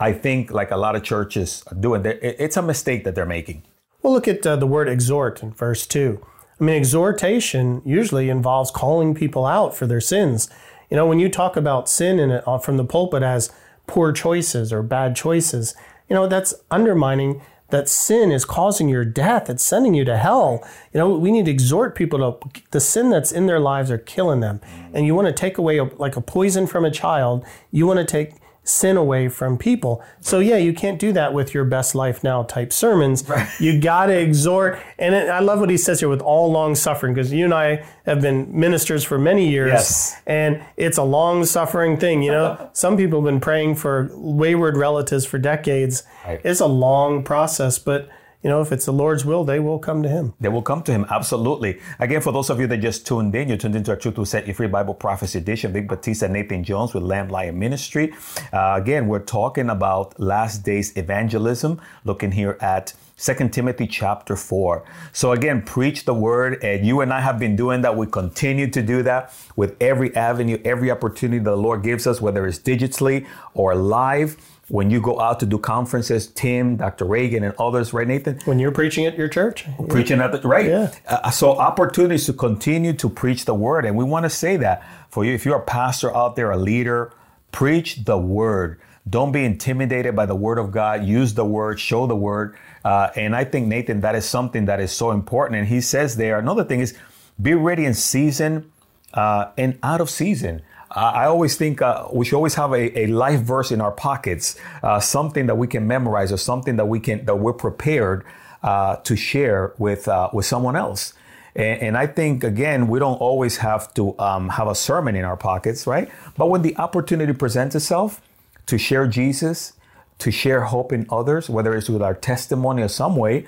I 0.00 0.12
think 0.12 0.50
like 0.50 0.71
a 0.71 0.76
lot 0.76 0.97
of 0.97 1.02
churches 1.02 1.62
are 1.71 1.75
doing, 1.75 2.04
it- 2.04 2.21
it's 2.23 2.56
a 2.56 2.62
mistake 2.62 3.04
that 3.04 3.14
they're 3.14 3.27
making. 3.27 3.62
Well, 4.03 4.12
look 4.12 4.29
at 4.29 4.46
uh, 4.46 4.57
the 4.57 4.66
word 4.66 4.88
exhort 4.88 5.42
in 5.42 5.53
verse 5.53 5.87
2. 5.87 6.20
I 6.61 6.64
mean, 6.64 6.77
exhortation 6.77 7.81
usually 7.85 8.29
involves 8.29 8.70
calling 8.70 9.14
people 9.14 9.46
out 9.46 9.74
for 9.74 9.87
their 9.87 10.00
sins. 10.00 10.48
You 10.90 10.96
know, 10.96 11.07
when 11.07 11.18
you 11.18 11.29
talk 11.29 11.57
about 11.57 11.88
sin 11.88 12.18
in 12.18 12.31
it, 12.31 12.46
uh, 12.46 12.59
from 12.59 12.77
the 12.77 12.85
pulpit 12.85 13.22
as 13.22 13.50
poor 13.87 14.12
choices 14.12 14.72
or 14.72 14.83
bad 14.83 15.16
choices, 15.16 15.74
you 16.09 16.14
know, 16.14 16.27
that's 16.27 16.55
undermining 16.70 17.40
that 17.74 17.88
sin 17.88 18.30
is 18.30 18.44
causing 18.44 18.88
your 18.88 19.04
death. 19.04 19.50
It's 19.50 19.64
sending 19.64 19.94
you 19.94 20.04
to 20.04 20.16
hell. 20.16 20.64
You 20.92 21.00
know, 21.00 21.18
we 21.18 21.32
need 21.32 21.46
to 21.46 21.50
exhort 21.50 21.96
people 21.96 22.20
to 22.20 22.62
the 22.70 22.78
sin 22.78 23.10
that's 23.10 23.32
in 23.32 23.46
their 23.46 23.58
lives 23.58 23.90
are 23.90 23.98
killing 23.98 24.38
them. 24.38 24.60
And 24.92 25.06
you 25.06 25.14
want 25.16 25.26
to 25.26 25.32
take 25.32 25.58
away 25.58 25.78
a, 25.78 25.84
like 25.84 26.16
a 26.16 26.20
poison 26.20 26.68
from 26.68 26.84
a 26.84 26.90
child. 26.92 27.44
You 27.72 27.88
want 27.88 27.98
to 27.98 28.04
take 28.04 28.34
sin 28.64 28.96
away 28.96 29.29
from 29.29 29.59
people. 29.59 30.03
So 30.20 30.38
yeah, 30.40 30.57
you 30.57 30.72
can't 30.72 30.98
do 30.98 31.12
that 31.12 31.33
with 31.35 31.53
your 31.55 31.64
best 31.64 31.94
life 31.94 32.24
now 32.24 32.42
type 32.44 32.72
sermons. 32.72 33.22
You 33.61 33.79
got 33.81 34.07
to 34.07 34.18
exhort. 34.18 34.79
And 34.98 35.14
it, 35.14 35.29
I 35.29 35.40
love 35.40 35.61
what 35.61 35.70
he 35.70 35.77
says 35.77 36.00
here 36.00 36.09
with 36.09 36.22
all 36.22 36.50
long 36.50 36.74
suffering 36.74 37.14
because 37.14 37.33
you 37.33 37.44
and 37.44 37.55
I 37.55 37.85
have 38.07 38.20
been 38.20 38.48
ministers 38.59 39.05
for 39.05 39.18
many 39.18 39.48
years 39.48 39.68
Yes. 39.72 40.20
and 40.27 40.62
it's 40.77 40.98
a 40.98 41.03
long 41.05 41.44
suffering 41.44 41.98
thing, 41.98 42.22
you 42.22 42.33
know. 42.33 42.70
Some 42.72 42.96
people 42.96 43.20
have 43.20 43.27
been 43.27 43.40
praying 43.40 43.77
for 43.77 44.11
wayward 44.14 44.77
relatives 44.77 45.24
for 45.27 45.38
decades. 45.38 46.03
Right. 46.27 46.40
It's 46.42 46.61
a 46.61 46.66
long 46.66 47.22
process, 47.22 47.79
but 47.79 48.09
you 48.44 48.50
know, 48.50 48.61
if 48.61 48.72
it's 48.72 48.85
the 48.85 48.92
Lord's 48.92 49.24
will, 49.24 49.42
they 49.42 49.59
will 49.59 49.78
come 49.78 50.02
to 50.02 50.09
him. 50.09 50.35
They 50.38 50.50
will 50.50 50.61
come 50.61 50.83
to 50.83 50.92
him, 50.92 51.07
absolutely. 51.09 51.80
Again, 51.98 52.20
for 52.20 52.30
those 52.30 52.50
of 52.50 52.61
you 52.61 52.66
that 52.66 52.76
just 52.76 53.07
tuned 53.07 53.35
in, 53.35 53.48
you 53.48 53.57
tuned 53.57 53.74
into 53.74 53.90
our 53.90 53.96
Truth 53.96 54.18
Will 54.18 54.26
Set 54.26 54.46
You 54.46 54.52
Free 54.52 54.66
Bible 54.66 54.92
Prophecy 54.92 55.38
Edition. 55.38 55.72
Vic 55.72 55.88
Batista 55.88 56.26
Nathan 56.26 56.62
Jones 56.62 56.92
with 56.92 57.04
Lamb 57.04 57.30
Lion 57.30 57.59
Ministry. 57.59 58.12
Uh, 58.52 58.74
again, 58.76 59.09
we're 59.09 59.20
talking 59.20 59.70
about 59.70 60.20
last 60.20 60.62
days 60.62 60.94
evangelism, 60.94 61.80
looking 62.04 62.33
here 62.33 62.59
at 62.61 62.92
2 63.16 63.48
Timothy 63.48 63.87
chapter 63.87 64.37
4. 64.37 64.85
So 65.14 65.33
again, 65.33 65.62
preach 65.62 66.04
the 66.04 66.12
word, 66.12 66.62
and 66.62 66.87
you 66.87 67.00
and 67.00 67.14
I 67.14 67.20
have 67.20 67.38
been 67.38 67.57
doing 67.57 67.80
that. 67.80 67.96
We 67.96 68.07
continue 68.07 68.68
to 68.72 68.83
do 68.83 69.02
that 69.04 69.33
with 69.57 69.74
every 69.80 70.14
avenue, 70.14 70.61
every 70.66 70.90
opportunity 70.90 71.42
the 71.42 71.57
Lord 71.57 71.83
gives 71.83 72.07
us, 72.07 72.20
whether 72.20 72.46
it's 72.46 72.59
digitally 72.59 73.26
or 73.54 73.74
live. 73.74 74.37
When 74.68 74.90
you 74.90 75.00
go 75.00 75.20
out 75.20 75.40
to 75.40 75.46
do 75.46 75.59
conferences, 75.59 76.27
Tim, 76.29 76.77
Dr. 76.77 77.05
Reagan, 77.05 77.44
and 77.44 77.55
others, 77.59 77.92
right, 77.92 78.09
Nathan? 78.09 78.40
When 78.46 78.59
you're 78.59 78.72
preaching 78.72 79.05
at 79.05 79.16
your 79.16 79.29
church, 79.29 79.66
preaching 79.88 80.20
at 80.20 80.33
the 80.33 80.48
right. 80.48 80.66
Yeah. 80.66 80.94
uh, 81.07 81.31
so 81.31 81.53
opportunities 81.53 82.24
to 82.27 82.33
continue 82.33 82.94
to 82.94 83.09
preach 83.11 83.44
the 83.44 83.55
word. 83.55 83.85
And 83.85 83.96
we 83.96 84.05
want 84.05 84.24
to 84.24 84.31
say 84.31 84.57
that 84.57 84.83
for 85.11 85.24
you. 85.24 85.35
If 85.35 85.44
you're 85.44 85.59
a 85.59 85.62
pastor 85.62 86.16
out 86.16 86.35
there 86.37 86.50
a 86.50 86.57
leader 86.57 87.12
preach 87.55 88.05
the 88.05 88.18
word. 88.18 88.81
Don't 89.09 89.31
be 89.31 89.44
intimidated 89.44 90.16
by 90.16 90.27
the 90.27 90.35
word 90.35 90.59
of 90.59 90.72
god. 90.72 91.05
Use 91.05 91.35
the 91.35 91.44
word. 91.44 91.79
Show 91.79 92.07
the 92.07 92.16
word. 92.16 92.57
Uh, 92.85 93.09
and 93.16 93.35
i 93.35 93.44
think 93.44 93.66
nathan 93.66 94.00
that 94.00 94.14
is 94.14 94.27
something 94.27 94.66
that 94.66 94.81
is 94.81 94.90
so 94.92 95.12
important. 95.12 95.59
And 95.59 95.68
he 95.68 95.81
says 95.81 96.16
there 96.16 96.38
another 96.38 96.64
thing 96.64 96.81
is 96.81 96.94
be 97.40 97.55
ready 97.55 97.85
in 97.85 97.94
season 97.94 98.70
uh, 99.14 99.53
and 99.57 99.79
out 99.83 100.00
of 100.00 100.11
season 100.11 100.62
I 100.94 101.26
always 101.26 101.57
think 101.57 101.83
uh, 101.83 102.09
we 102.12 102.24
should 102.24 102.37
always 102.37 102.54
have 102.54 102.72
a, 102.72 102.98
a 102.98 103.07
life 103.09 103.40
verse 103.40 103.72
in 103.72 103.80
our 103.80 103.90
pockets, 103.92 104.57
uh, 104.83 105.00
something 105.00 105.46
that 105.46 105.57
we 105.57 105.66
can 105.66 105.87
memorize 105.87 106.33
or 106.33 106.37
something 106.37 106.76
that 106.76 106.87
we 106.87 107.00
can 107.00 107.24
that 107.24 107.37
we're 107.37 107.52
prepared 107.52 108.24
uh, 108.62 108.96
to 108.96 109.16
share 109.16 109.74
with 109.78 110.07
uh, 110.09 110.30
with 110.33 110.46
someone 110.46 110.76
else. 110.76 111.14
And, 111.57 111.83
and 111.83 111.96
I 111.96 112.07
think 112.07 112.44
again, 112.44 112.88
we 112.88 112.98
don't 112.98 113.16
always 113.16 113.59
have 113.59 113.92
to 113.94 114.18
um, 114.18 114.50
have 114.50 114.68
a 114.68 114.74
sermon 114.74 115.16
in 115.16 115.24
our 115.24 115.37
pockets, 115.37 115.87
right? 115.87 116.09
But 116.37 116.48
when 116.48 116.62
the 116.62 116.76
opportunity 116.76 117.33
presents 117.33 117.74
itself 117.74 118.20
to 118.66 118.78
share 118.78 119.07
Jesus, 119.07 119.72
to 120.18 120.30
share 120.30 120.62
hope 120.62 120.92
in 120.92 121.07
others, 121.11 121.50
whether 121.50 121.74
it's 121.74 121.88
with 121.88 122.02
our 122.02 122.14
testimony 122.14 122.83
or 122.83 122.88
some 122.88 123.16
way, 123.16 123.46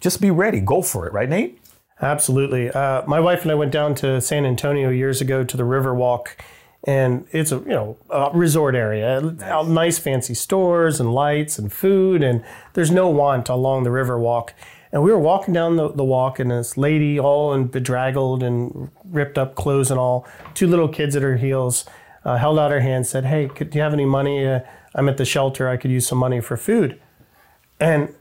just 0.00 0.20
be 0.20 0.30
ready. 0.30 0.60
Go 0.60 0.82
for 0.82 1.06
it, 1.06 1.12
right, 1.12 1.28
Nate? 1.28 1.60
Absolutely. 2.02 2.70
Uh, 2.70 3.02
my 3.06 3.20
wife 3.20 3.42
and 3.42 3.50
I 3.50 3.54
went 3.54 3.72
down 3.72 3.94
to 3.96 4.20
San 4.20 4.46
Antonio 4.46 4.88
years 4.88 5.20
ago 5.20 5.44
to 5.44 5.56
the 5.56 5.64
Riverwalk, 5.64 6.28
and 6.84 7.26
it's 7.30 7.52
a 7.52 7.56
you 7.56 7.68
know 7.68 7.96
a 8.08 8.30
resort 8.32 8.74
area, 8.74 9.20
nice. 9.20 9.66
nice 9.66 9.98
fancy 9.98 10.34
stores 10.34 11.00
and 11.00 11.12
lights 11.12 11.58
and 11.58 11.72
food, 11.72 12.22
and 12.22 12.44
there's 12.72 12.90
no 12.90 13.08
want 13.08 13.48
along 13.48 13.84
the 13.84 13.90
Riverwalk. 13.90 14.50
And 14.92 15.04
we 15.04 15.12
were 15.12 15.20
walking 15.20 15.54
down 15.54 15.76
the, 15.76 15.92
the 15.92 16.04
walk, 16.04 16.40
and 16.40 16.50
this 16.50 16.76
lady, 16.76 17.20
all 17.20 17.54
in 17.54 17.68
bedraggled 17.68 18.42
and 18.42 18.90
ripped 19.04 19.38
up 19.38 19.54
clothes 19.54 19.90
and 19.90 20.00
all, 20.00 20.26
two 20.54 20.66
little 20.66 20.88
kids 20.88 21.14
at 21.14 21.22
her 21.22 21.36
heels, 21.36 21.84
uh, 22.24 22.36
held 22.38 22.58
out 22.58 22.72
her 22.72 22.80
hand, 22.80 23.06
said, 23.06 23.24
"Hey, 23.24 23.48
could, 23.48 23.70
do 23.70 23.78
you 23.78 23.82
have 23.82 23.92
any 23.92 24.06
money? 24.06 24.46
Uh, 24.46 24.60
I'm 24.94 25.08
at 25.08 25.16
the 25.16 25.24
shelter. 25.24 25.68
I 25.68 25.76
could 25.76 25.90
use 25.90 26.08
some 26.08 26.18
money 26.18 26.40
for 26.40 26.56
food." 26.56 27.00
And 27.78 28.14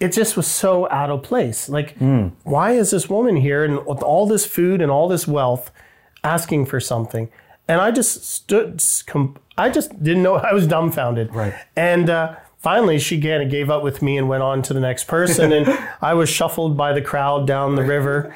it 0.00 0.12
just 0.12 0.36
was 0.36 0.46
so 0.46 0.88
out 0.90 1.10
of 1.10 1.22
place. 1.22 1.68
Like, 1.68 1.96
why 2.44 2.72
is 2.72 2.90
this 2.90 3.08
woman 3.08 3.36
here 3.36 3.64
and 3.64 3.84
with 3.86 4.02
all 4.02 4.26
this 4.26 4.44
food 4.44 4.80
and 4.82 4.90
all 4.90 5.08
this 5.08 5.26
wealth 5.26 5.70
asking 6.24 6.66
for 6.66 6.80
something? 6.80 7.30
And 7.68 7.80
I 7.80 7.90
just 7.90 8.24
stood, 8.24 8.82
I 9.56 9.70
just 9.70 10.02
didn't 10.02 10.22
know, 10.22 10.34
I 10.50 10.52
was 10.52 10.66
dumbfounded. 10.66 11.34
Right. 11.34 11.54
And 11.76 12.10
uh, 12.10 12.36
finally 12.62 12.98
she 12.98 13.20
kind 13.20 13.42
of 13.42 13.50
gave 13.50 13.68
up 13.68 13.82
with 13.82 14.00
me 14.00 14.16
and 14.16 14.28
went 14.28 14.42
on 14.42 14.62
to 14.62 14.72
the 14.72 14.80
next 14.80 15.04
person 15.08 15.52
and 15.52 15.66
i 16.00 16.14
was 16.14 16.28
shuffled 16.28 16.76
by 16.76 16.92
the 16.92 17.02
crowd 17.02 17.46
down 17.46 17.74
the 17.74 17.82
river 17.82 18.34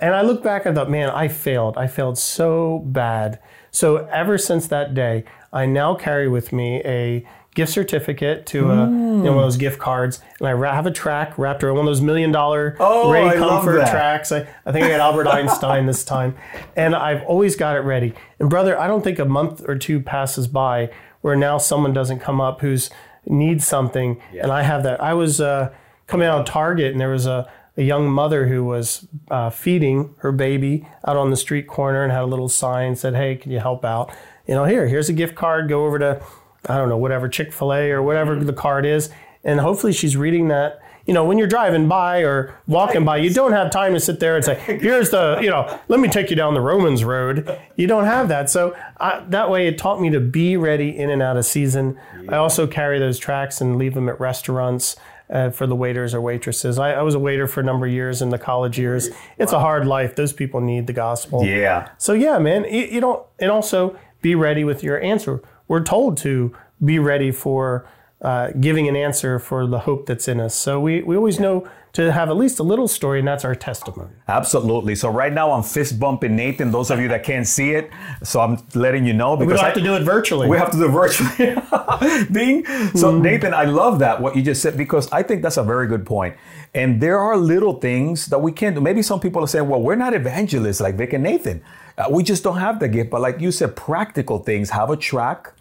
and 0.00 0.14
i 0.14 0.22
look 0.22 0.42
back 0.42 0.64
and 0.64 0.76
thought 0.76 0.88
man 0.88 1.10
i 1.10 1.26
failed 1.26 1.76
i 1.76 1.86
failed 1.86 2.16
so 2.16 2.78
bad 2.86 3.38
so 3.72 4.06
ever 4.06 4.38
since 4.38 4.68
that 4.68 4.94
day 4.94 5.24
i 5.52 5.66
now 5.66 5.92
carry 5.92 6.28
with 6.28 6.52
me 6.52 6.80
a 6.84 7.26
gift 7.54 7.72
certificate 7.72 8.46
to 8.46 8.70
a, 8.70 8.76
you 8.86 8.90
know, 8.90 9.30
one 9.32 9.38
of 9.38 9.44
those 9.44 9.56
gift 9.56 9.78
cards, 9.78 10.20
and 10.38 10.48
I 10.48 10.52
ra- 10.52 10.74
have 10.74 10.86
a 10.86 10.90
track 10.90 11.38
wrapped 11.38 11.62
around 11.64 11.76
one 11.76 11.86
of 11.86 11.90
those 11.90 12.00
million 12.00 12.32
dollar 12.32 12.76
Oh, 12.80 13.10
Ray 13.10 13.26
I 13.28 13.36
Comfort 13.36 13.80
tracks. 13.88 14.32
I, 14.32 14.46
I 14.66 14.72
think 14.72 14.84
I 14.84 14.88
got 14.90 15.00
Albert 15.00 15.26
Einstein 15.32 15.86
this 15.86 16.04
time, 16.04 16.36
and 16.76 16.94
I've 16.94 17.22
always 17.24 17.56
got 17.56 17.76
it 17.76 17.80
ready. 17.80 18.12
And 18.38 18.50
brother, 18.50 18.78
I 18.78 18.86
don't 18.86 19.02
think 19.02 19.18
a 19.18 19.24
month 19.24 19.62
or 19.68 19.76
two 19.76 20.00
passes 20.00 20.48
by 20.48 20.90
where 21.20 21.36
now 21.36 21.58
someone 21.58 21.92
doesn't 21.92 22.18
come 22.20 22.40
up 22.40 22.60
who's 22.60 22.90
needs 23.26 23.66
something, 23.66 24.20
and 24.42 24.50
I 24.52 24.62
have 24.62 24.82
that. 24.82 25.00
I 25.00 25.14
was 25.14 25.40
uh, 25.40 25.72
coming 26.06 26.26
out 26.26 26.40
of 26.40 26.46
Target, 26.46 26.92
and 26.92 27.00
there 27.00 27.10
was 27.10 27.26
a 27.26 27.50
a 27.76 27.82
young 27.82 28.08
mother 28.08 28.46
who 28.46 28.64
was 28.64 29.04
uh, 29.32 29.50
feeding 29.50 30.14
her 30.18 30.30
baby 30.30 30.86
out 31.08 31.16
on 31.16 31.30
the 31.30 31.36
street 31.36 31.66
corner 31.66 32.04
and 32.04 32.12
had 32.12 32.22
a 32.22 32.26
little 32.26 32.48
sign 32.48 32.94
said, 32.94 33.14
"Hey, 33.14 33.36
can 33.36 33.50
you 33.50 33.58
help 33.58 33.84
out?" 33.84 34.12
You 34.46 34.54
know, 34.54 34.64
here, 34.64 34.86
here's 34.86 35.08
a 35.08 35.12
gift 35.12 35.34
card. 35.34 35.68
Go 35.68 35.86
over 35.86 35.98
to, 35.98 36.22
I 36.68 36.76
don't 36.76 36.88
know, 36.88 36.96
whatever 36.96 37.28
Chick 37.28 37.52
Fil 37.52 37.72
A 37.72 37.90
or 37.90 38.02
whatever 38.02 38.38
the 38.42 38.52
card 38.52 38.86
is, 38.86 39.10
and 39.42 39.60
hopefully 39.60 39.92
she's 39.92 40.16
reading 40.16 40.48
that. 40.48 40.80
You 41.06 41.12
know, 41.12 41.26
when 41.26 41.36
you're 41.36 41.46
driving 41.46 41.86
by 41.86 42.20
or 42.22 42.58
walking 42.66 43.04
by, 43.04 43.18
you 43.18 43.28
don't 43.28 43.52
have 43.52 43.70
time 43.70 43.92
to 43.92 44.00
sit 44.00 44.20
there 44.20 44.36
and 44.36 44.44
say, 44.44 44.54
"Here's 44.80 45.10
the," 45.10 45.38
you 45.42 45.50
know, 45.50 45.78
"Let 45.88 46.00
me 46.00 46.08
take 46.08 46.30
you 46.30 46.36
down 46.36 46.54
the 46.54 46.62
Romans 46.62 47.04
road." 47.04 47.58
You 47.76 47.86
don't 47.86 48.06
have 48.06 48.28
that, 48.28 48.48
so 48.48 48.74
I, 48.98 49.22
that 49.28 49.50
way 49.50 49.66
it 49.66 49.76
taught 49.76 50.00
me 50.00 50.08
to 50.10 50.20
be 50.20 50.56
ready 50.56 50.96
in 50.96 51.10
and 51.10 51.20
out 51.20 51.36
of 51.36 51.44
season. 51.44 51.98
I 52.28 52.36
also 52.36 52.66
carry 52.66 52.98
those 52.98 53.18
tracks 53.18 53.60
and 53.60 53.76
leave 53.76 53.94
them 53.94 54.08
at 54.08 54.18
restaurants 54.18 54.96
uh, 55.30 55.50
for 55.50 55.66
the 55.66 55.76
waiters 55.76 56.14
or 56.14 56.20
waitresses. 56.20 56.78
I, 56.78 56.92
I 56.92 57.02
was 57.02 57.14
a 57.14 57.18
waiter 57.18 57.46
for 57.46 57.60
a 57.60 57.64
number 57.64 57.86
of 57.86 57.92
years 57.92 58.22
in 58.22 58.30
the 58.30 58.38
college 58.38 58.78
years. 58.78 59.10
It's 59.38 59.52
a 59.52 59.60
hard 59.60 59.86
life. 59.86 60.16
Those 60.16 60.32
people 60.32 60.60
need 60.60 60.86
the 60.86 60.92
gospel. 60.92 61.44
Yeah. 61.44 61.88
So 61.98 62.12
yeah, 62.12 62.38
man, 62.38 62.64
you, 62.64 62.84
you 62.86 63.00
don't, 63.00 63.24
and 63.38 63.50
also 63.50 63.98
be 64.22 64.34
ready 64.34 64.64
with 64.64 64.82
your 64.82 65.00
answer. 65.02 65.42
We're 65.68 65.82
told 65.82 66.16
to 66.18 66.54
be 66.84 66.98
ready 66.98 67.30
for 67.30 67.86
uh, 68.20 68.50
giving 68.58 68.88
an 68.88 68.96
answer 68.96 69.38
for 69.38 69.66
the 69.66 69.80
hope 69.80 70.06
that's 70.06 70.28
in 70.28 70.40
us. 70.40 70.54
So 70.54 70.80
we, 70.80 71.02
we 71.02 71.16
always 71.16 71.38
know 71.38 71.68
to 71.92 72.10
have 72.10 72.28
at 72.28 72.36
least 72.36 72.58
a 72.58 72.62
little 72.62 72.88
story, 72.88 73.20
and 73.20 73.28
that's 73.28 73.44
our 73.44 73.54
testimony. 73.54 74.10
Absolutely. 74.26 74.94
So 74.96 75.10
right 75.10 75.32
now 75.32 75.52
I'm 75.52 75.62
fist 75.62 76.00
bumping 76.00 76.34
Nathan. 76.34 76.72
Those 76.72 76.90
of 76.90 76.98
you 76.98 77.06
that 77.08 77.22
can't 77.22 77.46
see 77.46 77.70
it, 77.72 77.90
so 78.22 78.40
I'm 78.40 78.58
letting 78.74 79.04
you 79.04 79.12
know 79.12 79.36
because 79.36 79.46
We 79.46 79.56
don't 79.56 79.64
I 79.64 79.66
have 79.66 79.74
to 79.74 79.82
do 79.82 79.94
it 79.94 80.02
virtually. 80.02 80.48
We 80.48 80.56
have 80.56 80.72
to 80.72 80.76
do 80.76 80.86
it 80.86 80.88
virtually. 80.88 82.26
Ding. 82.32 82.64
So 82.96 83.16
Nathan, 83.16 83.54
I 83.54 83.64
love 83.64 84.00
that 84.00 84.20
what 84.20 84.34
you 84.34 84.42
just 84.42 84.60
said 84.60 84.76
because 84.76 85.10
I 85.12 85.22
think 85.22 85.42
that's 85.42 85.56
a 85.56 85.62
very 85.62 85.86
good 85.86 86.04
point. 86.04 86.36
And 86.74 87.00
there 87.00 87.18
are 87.18 87.36
little 87.36 87.74
things 87.74 88.26
that 88.26 88.40
we 88.40 88.50
can't 88.50 88.74
do. 88.74 88.80
Maybe 88.80 89.02
some 89.02 89.20
people 89.20 89.44
are 89.44 89.46
saying, 89.46 89.68
"Well, 89.68 89.80
we're 89.80 89.94
not 89.94 90.14
evangelists 90.14 90.80
like 90.80 90.96
Vic 90.96 91.12
and 91.12 91.22
Nathan. 91.22 91.62
Uh, 91.96 92.08
we 92.10 92.22
just 92.22 92.42
don't 92.42 92.58
have 92.58 92.80
the 92.80 92.88
gift." 92.88 93.10
But 93.10 93.20
like 93.20 93.40
you 93.40 93.50
said, 93.50 93.76
practical 93.76 94.38
things. 94.38 94.70
Have 94.70 94.90
a 94.90 94.96
track. 94.96 95.52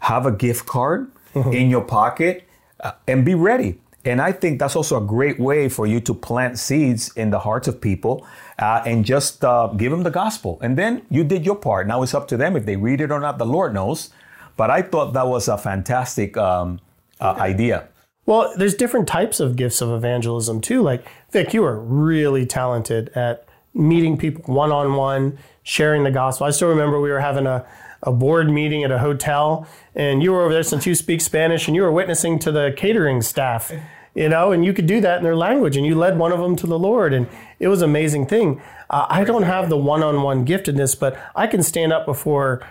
Have 0.00 0.26
a 0.26 0.32
gift 0.32 0.66
card 0.66 1.10
in 1.34 1.70
your 1.70 1.82
pocket, 1.82 2.46
uh, 2.80 2.92
and 3.08 3.24
be 3.24 3.34
ready. 3.34 3.80
And 4.04 4.20
I 4.20 4.32
think 4.32 4.58
that's 4.58 4.76
also 4.76 4.98
a 4.98 5.06
great 5.06 5.40
way 5.40 5.68
for 5.68 5.86
you 5.86 5.98
to 6.00 6.12
plant 6.14 6.58
seeds 6.58 7.10
in 7.16 7.30
the 7.30 7.38
hearts 7.38 7.68
of 7.68 7.80
people 7.80 8.26
uh, 8.58 8.82
and 8.84 9.04
just 9.04 9.42
uh, 9.44 9.68
give 9.68 9.90
them 9.90 10.02
the 10.02 10.10
gospel. 10.10 10.58
And 10.60 10.76
then 10.76 11.06
you 11.08 11.24
did 11.24 11.46
your 11.46 11.56
part. 11.56 11.86
Now 11.86 12.02
it's 12.02 12.12
up 12.12 12.28
to 12.28 12.36
them 12.36 12.54
if 12.54 12.66
they 12.66 12.76
read 12.76 13.00
it 13.00 13.10
or 13.10 13.18
not. 13.18 13.38
The 13.38 13.46
Lord 13.46 13.72
knows. 13.72 14.10
But 14.56 14.70
I 14.70 14.82
thought 14.82 15.14
that 15.14 15.26
was 15.26 15.48
a 15.48 15.56
fantastic 15.56 16.36
um, 16.36 16.80
uh, 17.18 17.34
idea. 17.38 17.88
Well, 18.26 18.52
there's 18.56 18.74
different 18.74 19.08
types 19.08 19.40
of 19.40 19.56
gifts 19.56 19.80
of 19.80 19.90
evangelism 19.90 20.60
too. 20.60 20.82
Like 20.82 21.06
Vic, 21.30 21.54
you 21.54 21.64
are 21.64 21.78
really 21.78 22.46
talented 22.46 23.08
at 23.14 23.46
meeting 23.74 24.16
people 24.16 24.54
one 24.54 24.72
on 24.72 24.94
one, 24.94 25.38
sharing 25.62 26.04
the 26.04 26.10
gospel. 26.10 26.46
I 26.46 26.50
still 26.50 26.68
remember 26.68 27.00
we 27.00 27.10
were 27.10 27.20
having 27.20 27.46
a, 27.46 27.66
a 28.02 28.12
board 28.12 28.48
meeting 28.48 28.84
at 28.84 28.90
a 28.90 28.98
hotel, 28.98 29.66
and 29.94 30.22
you 30.22 30.32
were 30.32 30.42
over 30.42 30.54
there 30.54 30.62
since 30.62 30.86
you 30.86 30.94
speak 30.94 31.20
Spanish, 31.20 31.66
and 31.66 31.74
you 31.74 31.82
were 31.82 31.92
witnessing 31.92 32.38
to 32.40 32.52
the 32.52 32.72
catering 32.76 33.20
staff, 33.22 33.72
you 34.14 34.28
know, 34.28 34.52
and 34.52 34.64
you 34.64 34.72
could 34.72 34.86
do 34.86 35.00
that 35.00 35.18
in 35.18 35.24
their 35.24 35.36
language, 35.36 35.76
and 35.76 35.84
you 35.84 35.94
led 35.94 36.18
one 36.18 36.32
of 36.32 36.38
them 36.38 36.54
to 36.56 36.66
the 36.66 36.78
Lord, 36.78 37.12
and 37.12 37.26
it 37.58 37.68
was 37.68 37.82
an 37.82 37.90
amazing 37.90 38.26
thing. 38.26 38.62
Uh, 38.90 39.06
I 39.08 39.24
don't 39.24 39.42
have 39.42 39.68
the 39.68 39.76
one 39.76 40.02
on 40.02 40.22
one 40.22 40.46
giftedness, 40.46 40.98
but 40.98 41.18
I 41.34 41.46
can 41.46 41.62
stand 41.62 41.92
up 41.92 42.06
before 42.06 42.64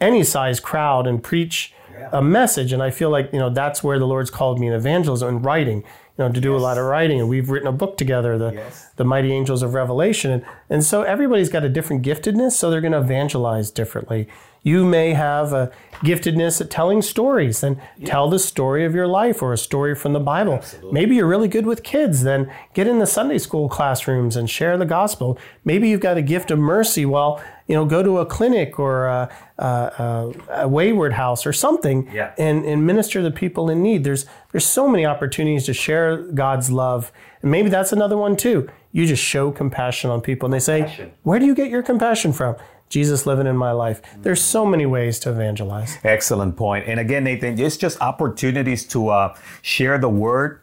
any 0.00 0.24
size 0.24 0.60
crowd 0.60 1.06
and 1.06 1.22
preach 1.22 1.72
a 2.12 2.22
message. 2.22 2.72
And 2.72 2.82
I 2.82 2.90
feel 2.90 3.10
like, 3.10 3.32
you 3.32 3.38
know, 3.38 3.50
that's 3.50 3.84
where 3.84 3.98
the 3.98 4.06
Lord's 4.06 4.30
called 4.30 4.58
me 4.58 4.66
in 4.66 4.72
evangelism 4.72 5.28
and 5.28 5.44
writing, 5.44 5.84
you 6.18 6.24
know, 6.24 6.32
to 6.32 6.40
do 6.40 6.56
a 6.56 6.58
lot 6.58 6.78
of 6.78 6.84
writing. 6.84 7.20
And 7.20 7.28
we've 7.28 7.50
written 7.50 7.68
a 7.68 7.72
book 7.72 7.96
together, 7.96 8.36
the, 8.38 8.50
the 8.96 9.04
Mighty 9.04 9.32
Angels 9.32 9.62
of 9.62 9.74
Revelation. 9.74 10.30
And, 10.30 10.44
and 10.68 10.84
so 10.84 11.02
everybody's 11.02 11.48
got 11.48 11.64
a 11.64 11.68
different 11.68 12.04
giftedness, 12.04 12.52
so 12.52 12.70
they're 12.70 12.80
going 12.80 12.92
to 12.92 13.00
evangelize 13.00 13.70
differently. 13.70 14.28
You 14.62 14.84
may 14.84 15.14
have 15.14 15.52
a 15.52 15.72
giftedness 16.04 16.60
at 16.60 16.70
telling 16.70 17.02
stories, 17.02 17.60
then 17.60 17.80
tell 18.04 18.28
the 18.28 18.38
story 18.38 18.84
of 18.84 18.94
your 18.94 19.06
life 19.06 19.42
or 19.42 19.52
a 19.52 19.58
story 19.58 19.94
from 19.94 20.12
the 20.12 20.20
Bible. 20.20 20.62
Maybe 20.92 21.16
you're 21.16 21.26
really 21.26 21.48
good 21.48 21.66
with 21.66 21.82
kids, 21.82 22.22
then 22.22 22.50
get 22.74 22.86
in 22.86 22.98
the 22.98 23.06
Sunday 23.06 23.38
school 23.38 23.68
classrooms 23.68 24.36
and 24.36 24.48
share 24.48 24.76
the 24.78 24.86
gospel. 24.86 25.38
Maybe 25.64 25.88
you've 25.88 26.00
got 26.00 26.16
a 26.16 26.22
gift 26.22 26.50
of 26.50 26.58
mercy. 26.58 27.04
Well, 27.04 27.42
you 27.66 27.74
know, 27.74 27.84
go 27.84 28.02
to 28.02 28.18
a 28.18 28.26
clinic 28.26 28.78
or 28.78 29.06
a, 29.06 29.28
a, 29.58 29.64
a, 29.64 30.32
a 30.62 30.68
wayward 30.68 31.12
house 31.12 31.46
or 31.46 31.52
something 31.52 32.10
Yeah. 32.12 32.32
and, 32.38 32.64
and 32.64 32.84
minister 32.86 33.22
to 33.22 33.30
people 33.30 33.70
in 33.70 33.82
need. 33.82 34.04
There's 34.04 34.26
there's 34.52 34.66
so 34.66 34.88
many 34.88 35.06
opportunities 35.06 35.66
to 35.66 35.74
share 35.74 36.16
God's 36.16 36.70
love. 36.72 37.12
And 37.42 37.50
maybe 37.50 37.68
that's 37.68 37.92
another 37.92 38.16
one 38.16 38.36
too. 38.36 38.68
You 38.92 39.06
just 39.06 39.22
show 39.22 39.52
compassion 39.52 40.10
on 40.10 40.20
people 40.20 40.46
and 40.46 40.52
they 40.52 40.58
say, 40.58 40.80
Compassion. 40.80 41.12
Where 41.22 41.38
do 41.38 41.46
you 41.46 41.54
get 41.54 41.70
your 41.70 41.82
compassion 41.82 42.32
from? 42.32 42.56
Jesus 42.90 43.24
living 43.24 43.46
in 43.46 43.56
my 43.56 43.70
life. 43.70 44.02
There's 44.20 44.42
so 44.42 44.66
many 44.66 44.84
ways 44.84 45.20
to 45.20 45.30
evangelize. 45.30 45.96
Excellent 46.02 46.56
point. 46.56 46.86
And 46.88 46.98
again, 46.98 47.24
Nathan, 47.24 47.58
it's 47.58 47.76
just 47.76 48.00
opportunities 48.02 48.84
to 48.88 49.08
uh, 49.08 49.36
share 49.62 49.96
the 49.96 50.08
word, 50.08 50.60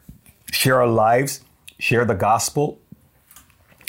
share 0.51 0.81
our 0.81 0.87
lives, 0.87 1.41
share 1.79 2.03
the 2.03 2.13
gospel. 2.13 2.79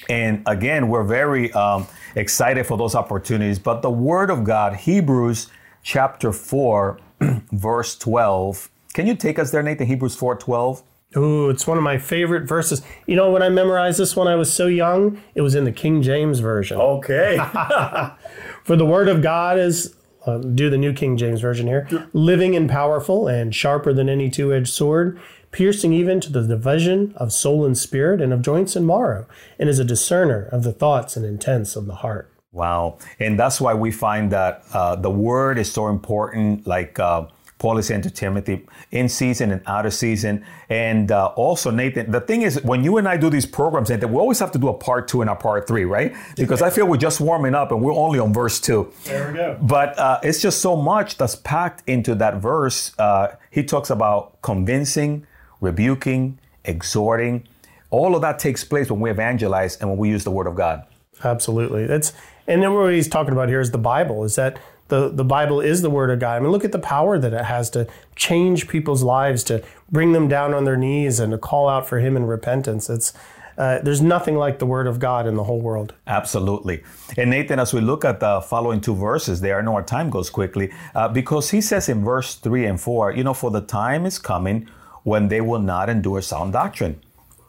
And 0.08 0.42
again, 0.46 0.88
we're 0.88 1.02
very 1.02 1.52
um, 1.52 1.88
excited 2.14 2.64
for 2.64 2.78
those 2.78 2.94
opportunities. 2.94 3.58
But 3.58 3.82
the 3.82 3.90
word 3.90 4.30
of 4.30 4.44
God, 4.44 4.76
Hebrews 4.76 5.48
chapter 5.82 6.32
4, 6.32 6.98
verse 7.52 7.98
12. 7.98 8.70
Can 8.94 9.06
you 9.08 9.16
take 9.16 9.40
us 9.40 9.50
there, 9.50 9.64
Nathan? 9.64 9.88
Hebrews 9.88 10.14
4 10.14 10.36
12. 10.36 10.82
Ooh, 11.16 11.48
it's 11.48 11.66
one 11.66 11.78
of 11.78 11.84
my 11.84 11.96
favorite 11.96 12.46
verses. 12.46 12.82
You 13.06 13.16
know, 13.16 13.30
when 13.30 13.42
I 13.42 13.48
memorized 13.48 13.98
this 13.98 14.14
when 14.14 14.28
I 14.28 14.34
was 14.34 14.52
so 14.52 14.66
young, 14.66 15.22
it 15.34 15.40
was 15.40 15.54
in 15.54 15.64
the 15.64 15.72
King 15.72 16.02
James 16.02 16.40
Version. 16.40 16.78
Okay. 16.78 17.36
For 18.64 18.76
the 18.76 18.84
word 18.84 19.08
of 19.08 19.22
God 19.22 19.58
is, 19.58 19.94
uh, 20.26 20.38
do 20.38 20.68
the 20.68 20.76
New 20.76 20.92
King 20.92 21.16
James 21.16 21.40
Version 21.40 21.66
here, 21.66 21.88
living 22.12 22.54
and 22.54 22.68
powerful 22.68 23.26
and 23.26 23.54
sharper 23.54 23.94
than 23.94 24.10
any 24.10 24.28
two 24.28 24.52
edged 24.52 24.68
sword, 24.68 25.18
piercing 25.50 25.94
even 25.94 26.20
to 26.20 26.30
the 26.30 26.42
division 26.42 27.14
of 27.16 27.32
soul 27.32 27.64
and 27.64 27.78
spirit 27.78 28.20
and 28.20 28.34
of 28.34 28.42
joints 28.42 28.76
and 28.76 28.86
marrow, 28.86 29.26
and 29.58 29.70
is 29.70 29.78
a 29.78 29.84
discerner 29.84 30.46
of 30.52 30.62
the 30.62 30.72
thoughts 30.72 31.16
and 31.16 31.24
intents 31.24 31.74
of 31.74 31.86
the 31.86 31.96
heart. 31.96 32.30
Wow. 32.52 32.98
And 33.18 33.38
that's 33.38 33.60
why 33.60 33.72
we 33.72 33.90
find 33.90 34.30
that 34.32 34.64
uh, 34.72 34.96
the 34.96 35.10
word 35.10 35.58
is 35.58 35.70
so 35.70 35.88
important, 35.88 36.66
like 36.66 36.98
uh, 36.98 37.26
Paul 37.58 37.78
is 37.78 37.86
saying 37.86 38.02
to 38.02 38.10
Timothy, 38.10 38.66
in 38.92 39.08
season 39.08 39.50
and 39.50 39.62
out 39.66 39.84
of 39.84 39.92
season. 39.92 40.44
And 40.68 41.10
uh, 41.10 41.26
also, 41.34 41.70
Nathan, 41.70 42.10
the 42.10 42.20
thing 42.20 42.42
is, 42.42 42.62
when 42.62 42.84
you 42.84 42.98
and 42.98 43.08
I 43.08 43.16
do 43.16 43.30
these 43.30 43.46
programs, 43.46 43.90
Nathan, 43.90 44.12
we 44.12 44.18
always 44.18 44.38
have 44.38 44.52
to 44.52 44.58
do 44.58 44.68
a 44.68 44.74
part 44.74 45.08
two 45.08 45.22
and 45.22 45.30
a 45.30 45.34
part 45.34 45.66
three, 45.66 45.84
right? 45.84 46.14
Because 46.36 46.62
I 46.62 46.70
feel 46.70 46.86
we're 46.86 46.98
just 46.98 47.20
warming 47.20 47.54
up 47.54 47.72
and 47.72 47.82
we're 47.82 47.94
only 47.94 48.20
on 48.20 48.32
verse 48.32 48.60
two. 48.60 48.92
There 49.04 49.28
we 49.28 49.36
go. 49.36 49.58
But 49.60 49.98
uh, 49.98 50.20
it's 50.22 50.40
just 50.40 50.60
so 50.60 50.76
much 50.76 51.16
that's 51.16 51.34
packed 51.34 51.82
into 51.88 52.14
that 52.16 52.36
verse. 52.36 52.92
Uh, 52.98 53.34
he 53.50 53.64
talks 53.64 53.90
about 53.90 54.40
convincing, 54.42 55.26
rebuking, 55.60 56.38
exhorting. 56.64 57.48
All 57.90 58.14
of 58.14 58.22
that 58.22 58.38
takes 58.38 58.62
place 58.62 58.90
when 58.90 59.00
we 59.00 59.10
evangelize 59.10 59.76
and 59.78 59.90
when 59.90 59.98
we 59.98 60.10
use 60.10 60.22
the 60.22 60.30
word 60.30 60.46
of 60.46 60.54
God. 60.54 60.84
Absolutely. 61.24 61.86
That's 61.86 62.12
and 62.46 62.62
then 62.62 62.72
what 62.72 62.92
he's 62.92 63.08
talking 63.08 63.32
about 63.32 63.48
here 63.48 63.60
is 63.60 63.72
the 63.72 63.78
Bible. 63.78 64.24
Is 64.24 64.36
that 64.36 64.58
the 64.88 65.08
the 65.08 65.24
Bible 65.24 65.60
is 65.60 65.82
the 65.82 65.90
Word 65.90 66.10
of 66.10 66.18
God? 66.18 66.36
I 66.36 66.40
mean, 66.40 66.50
look 66.50 66.64
at 66.64 66.72
the 66.72 66.78
power 66.78 67.18
that 67.18 67.32
it 67.32 67.44
has 67.44 67.70
to 67.70 67.86
change 68.16 68.68
people's 68.68 69.02
lives, 69.02 69.44
to 69.44 69.62
bring 69.90 70.12
them 70.12 70.28
down 70.28 70.54
on 70.54 70.64
their 70.64 70.76
knees, 70.76 71.20
and 71.20 71.32
to 71.32 71.38
call 71.38 71.68
out 71.68 71.86
for 71.86 72.00
Him 72.00 72.16
in 72.16 72.26
repentance. 72.26 72.90
It's 72.90 73.12
uh, 73.58 73.80
there's 73.80 74.00
nothing 74.00 74.36
like 74.36 74.60
the 74.60 74.66
Word 74.66 74.86
of 74.86 75.00
God 75.00 75.26
in 75.26 75.34
the 75.34 75.44
whole 75.44 75.60
world. 75.60 75.92
Absolutely. 76.06 76.84
And 77.16 77.30
Nathan, 77.30 77.58
as 77.58 77.74
we 77.74 77.80
look 77.80 78.04
at 78.04 78.20
the 78.20 78.40
following 78.40 78.80
two 78.80 78.94
verses 78.94 79.40
there, 79.40 79.58
I 79.58 79.62
know 79.62 79.74
our 79.74 79.82
time 79.82 80.10
goes 80.10 80.30
quickly, 80.30 80.72
uh, 80.94 81.08
because 81.08 81.50
he 81.50 81.60
says 81.60 81.88
in 81.88 82.04
verse 82.04 82.36
3 82.36 82.66
and 82.66 82.80
4, 82.80 83.12
you 83.12 83.24
know, 83.24 83.34
for 83.34 83.50
the 83.50 83.60
time 83.60 84.06
is 84.06 84.18
coming 84.18 84.68
when 85.02 85.26
they 85.26 85.40
will 85.40 85.58
not 85.58 85.88
endure 85.90 86.22
sound 86.22 86.52
doctrine. 86.52 87.00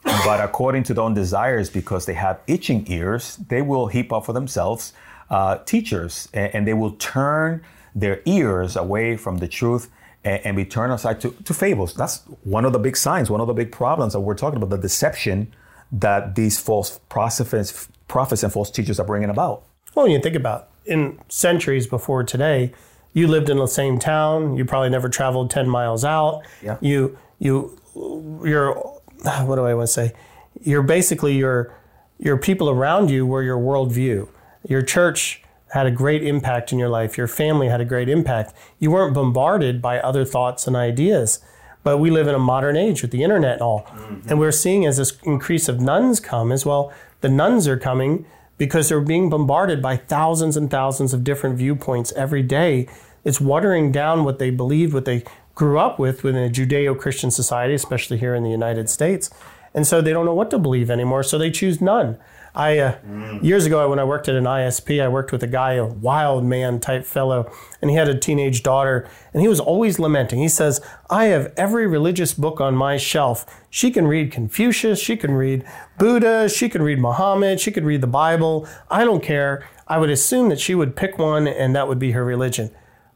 But 0.04 0.44
according 0.44 0.84
to 0.84 0.96
their 0.96 1.04
own 1.04 1.14
desires, 1.14 1.70
because 1.70 2.08
they 2.08 2.16
have 2.16 2.40
itching 2.48 2.92
ears, 2.92 3.38
they 3.48 3.62
will 3.62 3.88
heap 3.88 4.12
up 4.12 4.26
for 4.26 4.34
themselves 4.34 4.94
uh, 5.30 5.58
teachers, 5.60 6.30
and, 6.34 6.54
and 6.56 6.68
they 6.68 6.74
will 6.74 6.92
turn 6.92 7.64
their 7.96 8.22
ears 8.26 8.76
away 8.76 9.18
from 9.18 9.38
the 9.38 9.48
truth 9.48 9.90
and, 10.24 10.46
and 10.46 10.56
we 10.56 10.66
turn 10.66 10.92
aside 10.92 11.22
to, 11.22 11.32
to 11.32 11.54
fables. 11.54 11.94
That's 11.94 12.24
one 12.44 12.66
of 12.66 12.74
the 12.74 12.80
big 12.80 12.98
signs, 12.98 13.30
one 13.30 13.42
of 13.42 13.48
the 13.48 13.54
big 13.54 13.72
problems 13.72 14.14
that 14.14 14.20
we're 14.22 14.36
talking 14.36 14.58
about, 14.58 14.70
the 14.70 14.78
deception 14.78 15.54
that 15.92 16.36
these 16.36 16.60
false 16.60 17.00
prophets, 17.10 17.90
prophets 18.08 18.44
and 18.44 18.52
false 18.54 18.70
teachers 18.70 19.00
are 19.00 19.06
bringing 19.06 19.30
about. 19.30 19.64
Well, 19.96 20.08
you 20.08 20.20
think 20.22 20.36
about 20.36 20.70
in 20.86 21.20
centuries 21.30 21.88
before 21.88 22.24
today, 22.24 22.74
you 23.14 23.28
lived 23.28 23.50
in 23.50 23.58
the 23.58 23.68
same 23.68 23.98
town. 23.98 24.56
You 24.56 24.66
probably 24.66 24.90
never 24.90 25.10
traveled 25.10 25.50
ten 25.50 25.68
miles 25.68 26.06
out. 26.06 26.44
Yeah. 26.62 26.78
You 26.80 27.18
you 27.40 27.80
you're 27.96 28.76
what 29.42 29.56
do 29.56 29.66
I 29.66 29.74
want 29.74 29.88
to 29.88 29.94
say? 29.94 30.14
You're 30.62 30.84
basically 30.84 31.38
your 31.38 31.76
your 32.20 32.38
people 32.38 32.70
around 32.70 33.10
you 33.10 33.26
were 33.26 33.42
your 33.42 33.58
worldview. 33.58 34.30
Your 34.68 34.82
church 34.82 35.44
had 35.74 35.86
a 35.86 35.92
great 35.92 36.24
impact 36.24 36.72
in 36.72 36.80
your 36.80 36.90
life. 36.90 37.18
Your 37.18 37.28
family 37.28 37.68
had 37.68 37.82
a 37.82 37.86
great 37.86 38.10
impact. 38.10 38.54
You 38.80 38.92
weren't 38.92 39.14
bombarded 39.14 39.82
by 39.82 40.00
other 40.00 40.26
thoughts 40.26 40.68
and 40.68 40.76
ideas. 40.76 41.40
But 41.84 41.98
we 41.98 42.10
live 42.10 42.28
in 42.28 42.36
a 42.36 42.40
modern 42.40 42.76
age 42.76 43.02
with 43.02 43.12
the 43.12 43.24
internet 43.24 43.54
and 43.54 43.62
all. 43.62 43.84
Mm-hmm. 43.84 44.30
And 44.30 44.40
we're 44.40 44.52
seeing 44.52 44.86
as 44.86 44.98
this 44.98 45.18
increase 45.24 45.70
of 45.70 45.80
nones 45.80 46.20
come 46.20 46.52
as 46.52 46.66
well, 46.66 46.92
the 47.22 47.30
nones 47.30 47.68
are 47.68 47.78
coming 47.78 48.26
because 48.58 48.90
they're 48.90 49.00
being 49.00 49.30
bombarded 49.30 49.82
by 49.82 49.96
thousands 49.96 50.58
and 50.58 50.70
thousands 50.70 51.14
of 51.14 51.24
different 51.24 51.58
viewpoints 51.58 52.12
every 52.14 52.44
day. 52.44 52.88
It's 53.24 53.40
watering 53.40 53.92
down 53.92 54.24
what 54.24 54.40
they 54.40 54.50
believed, 54.50 54.94
what 54.94 55.06
they 55.06 55.24
grew 55.56 55.80
up 55.80 56.00
with 56.00 56.24
within 56.24 56.44
a 56.44 56.50
Judeo 56.50 56.98
Christian 56.98 57.32
society, 57.32 57.74
especially 57.74 58.18
here 58.18 58.36
in 58.36 58.44
the 58.44 58.50
United 58.50 58.90
States. 58.90 59.30
And 59.74 59.86
so 59.86 60.02
they 60.02 60.12
don't 60.12 60.26
know 60.26 60.34
what 60.34 60.50
to 60.52 60.60
believe 60.60 60.90
anymore, 60.90 61.24
so 61.24 61.38
they 61.38 61.52
choose 61.52 61.80
none. 61.80 62.18
I 62.60 62.78
uh, 62.78 62.98
mm. 63.08 63.42
years 63.42 63.66
ago 63.66 63.90
when 63.90 64.00
I 64.00 64.04
worked 64.04 64.28
at 64.28 64.36
an 64.36 64.44
ISP, 64.44 65.02
I 65.02 65.08
worked 65.08 65.32
with 65.32 65.42
a 65.42 65.48
guy, 65.48 65.76
a 65.76 65.86
wild 65.86 66.44
man 66.44 66.82
type 66.82 67.06
fellow, 67.06 67.50
and 67.82 67.90
he 67.90 67.96
had 67.96 68.10
a 68.10 68.20
teenage 68.20 68.64
daughter, 68.64 69.08
and 69.34 69.42
he 69.42 69.48
was 69.48 69.62
always 69.62 69.98
lamenting. 69.98 70.40
He 70.40 70.50
says, 70.50 70.82
"I 71.10 71.28
have 71.28 71.54
every 71.56 71.88
religious 71.88 72.34
book 72.34 72.60
on 72.60 72.76
my 72.76 72.98
shelf. 72.98 73.46
She 73.70 73.92
can 73.92 74.08
read 74.08 74.34
Confucius, 74.34 75.00
she 75.00 75.16
can 75.16 75.36
read 75.36 75.64
Buddha, 75.98 76.50
she 76.50 76.68
can 76.68 76.82
read 76.82 77.00
Muhammad, 77.00 77.62
she 77.62 77.72
could 77.72 77.86
read 77.86 78.02
the 78.02 78.08
Bible. 78.08 78.68
I 78.92 79.06
don't 79.06 79.24
care. 79.24 79.64
I 79.88 79.98
would 79.98 80.10
assume 80.10 80.50
that 80.50 80.60
she 80.60 80.76
would 80.76 80.98
pick 80.98 81.18
one, 81.18 81.48
and 81.48 81.74
that 81.78 81.88
would 81.88 82.00
be 82.00 82.12
her 82.12 82.26
religion." 82.26 82.72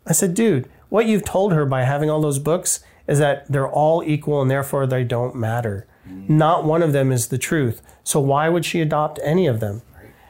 I 0.07 0.13
said, 0.13 0.35
"Dude, 0.35 0.69
what 0.87 1.05
you've 1.05 1.25
told 1.25 1.51
her 1.51 1.65
by 1.65 1.83
having 1.83 2.09
all 2.09 2.21
those 2.21 2.39
books 2.39 2.79
is 3.07 3.19
that 3.19 3.51
they're 3.51 3.67
all 3.67 4.01
equal, 4.05 4.41
and 4.41 4.49
therefore 4.49 4.87
they 4.87 5.03
don't 5.03 5.35
matter." 5.35 5.85
Not 6.05 6.65
one 6.65 6.81
of 6.83 6.93
them 6.93 7.11
is 7.11 7.27
the 7.27 7.37
truth. 7.37 7.81
So 8.03 8.19
why 8.19 8.49
would 8.49 8.65
she 8.65 8.81
adopt 8.81 9.19
any 9.23 9.47
of 9.47 9.59
them? 9.59 9.81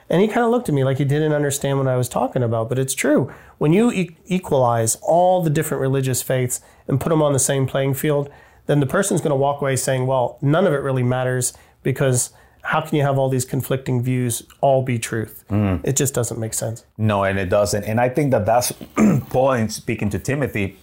And 0.09 0.21
he 0.21 0.27
kind 0.27 0.45
of 0.45 0.51
looked 0.51 0.69
at 0.69 0.75
me 0.75 0.83
like 0.83 0.97
he 0.97 1.05
didn't 1.05 1.33
understand 1.33 1.79
what 1.79 1.87
I 1.87 1.95
was 1.95 2.07
talking 2.07 2.43
about, 2.43 2.69
but 2.69 2.77
it's 2.77 2.93
true. 2.93 3.33
When 3.57 3.73
you 3.73 3.91
e- 3.91 4.15
equalize 4.25 4.97
all 5.01 5.41
the 5.41 5.49
different 5.49 5.81
religious 5.81 6.21
faiths 6.21 6.61
and 6.87 7.01
put 7.01 7.09
them 7.09 7.21
on 7.21 7.33
the 7.33 7.39
same 7.39 7.65
playing 7.65 7.95
field, 7.95 8.29
then 8.65 8.79
the 8.79 8.85
person's 8.85 9.21
going 9.21 9.31
to 9.31 9.35
walk 9.35 9.61
away 9.61 9.75
saying, 9.75 10.05
well, 10.05 10.37
none 10.41 10.67
of 10.67 10.73
it 10.73 10.77
really 10.77 11.03
matters 11.03 11.53
because 11.81 12.31
how 12.61 12.79
can 12.81 12.95
you 12.95 13.03
have 13.03 13.17
all 13.17 13.27
these 13.27 13.45
conflicting 13.45 14.01
views 14.01 14.43
all 14.61 14.83
be 14.83 14.99
truth? 14.99 15.43
Mm. 15.49 15.81
It 15.83 15.95
just 15.95 16.13
doesn't 16.13 16.39
make 16.39 16.53
sense. 16.53 16.85
No, 16.97 17.23
and 17.23 17.37
it 17.39 17.49
doesn't. 17.49 17.83
And 17.83 17.99
I 17.99 18.09
think 18.09 18.31
that 18.31 18.45
that's 18.45 18.71
Paul 19.29 19.53
in 19.53 19.69
speaking 19.69 20.09
to 20.11 20.19
Timothy 20.19 20.77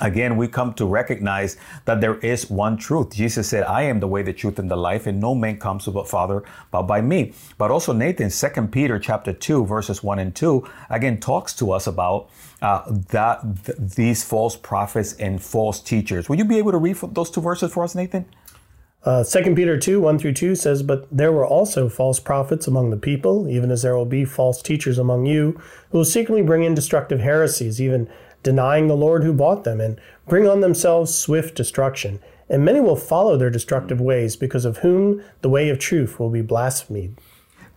again 0.00 0.36
we 0.36 0.48
come 0.48 0.72
to 0.74 0.86
recognize 0.86 1.56
that 1.84 2.00
there 2.00 2.18
is 2.18 2.50
one 2.50 2.76
truth. 2.76 3.14
Jesus 3.14 3.48
said 3.48 3.64
i 3.64 3.82
am 3.82 4.00
the 4.00 4.08
way 4.08 4.22
the 4.22 4.32
truth 4.32 4.58
and 4.58 4.70
the 4.70 4.76
life 4.76 5.06
and 5.06 5.20
no 5.20 5.34
man 5.34 5.58
comes 5.58 5.84
to 5.84 5.90
the 5.90 6.04
father 6.04 6.42
but 6.70 6.82
by 6.82 7.00
me. 7.00 7.32
But 7.58 7.70
also 7.70 7.92
nathan 7.92 8.30
2 8.30 8.68
peter 8.68 8.98
chapter 8.98 9.32
2 9.32 9.64
verses 9.66 10.02
1 10.02 10.18
and 10.18 10.34
2 10.34 10.66
again 10.90 11.18
talks 11.20 11.52
to 11.54 11.72
us 11.72 11.86
about 11.86 12.30
uh, 12.62 12.82
that 13.10 13.40
th- 13.64 13.78
these 13.78 14.22
false 14.22 14.56
prophets 14.56 15.14
and 15.14 15.42
false 15.42 15.80
teachers. 15.80 16.28
Will 16.28 16.36
you 16.36 16.44
be 16.44 16.58
able 16.58 16.72
to 16.72 16.78
read 16.78 16.96
those 17.12 17.30
two 17.30 17.40
verses 17.40 17.72
for 17.72 17.84
us 17.84 17.94
nathan? 17.94 18.26
Uh, 19.02 19.24
2 19.24 19.54
Peter 19.54 19.78
2, 19.78 19.98
1 19.98 20.18
through 20.18 20.34
2 20.34 20.54
says, 20.54 20.82
But 20.82 21.06
there 21.10 21.32
were 21.32 21.46
also 21.46 21.88
false 21.88 22.20
prophets 22.20 22.66
among 22.66 22.90
the 22.90 22.98
people, 22.98 23.48
even 23.48 23.70
as 23.70 23.80
there 23.80 23.96
will 23.96 24.04
be 24.04 24.26
false 24.26 24.60
teachers 24.60 24.98
among 24.98 25.24
you, 25.24 25.58
who 25.90 25.98
will 25.98 26.04
secretly 26.04 26.42
bring 26.42 26.64
in 26.64 26.74
destructive 26.74 27.20
heresies, 27.20 27.80
even 27.80 28.10
denying 28.42 28.88
the 28.88 28.96
Lord 28.96 29.24
who 29.24 29.32
bought 29.32 29.64
them, 29.64 29.80
and 29.80 30.00
bring 30.28 30.48
on 30.48 30.60
themselves 30.60 31.14
swift 31.14 31.54
destruction. 31.54 32.20
And 32.48 32.64
many 32.64 32.80
will 32.80 32.96
follow 32.96 33.36
their 33.36 33.50
destructive 33.50 34.00
ways, 34.00 34.36
because 34.36 34.64
of 34.64 34.78
whom 34.78 35.22
the 35.40 35.48
way 35.48 35.68
of 35.68 35.78
truth 35.78 36.18
will 36.18 36.30
be 36.30 36.42
blasphemed. 36.42 37.18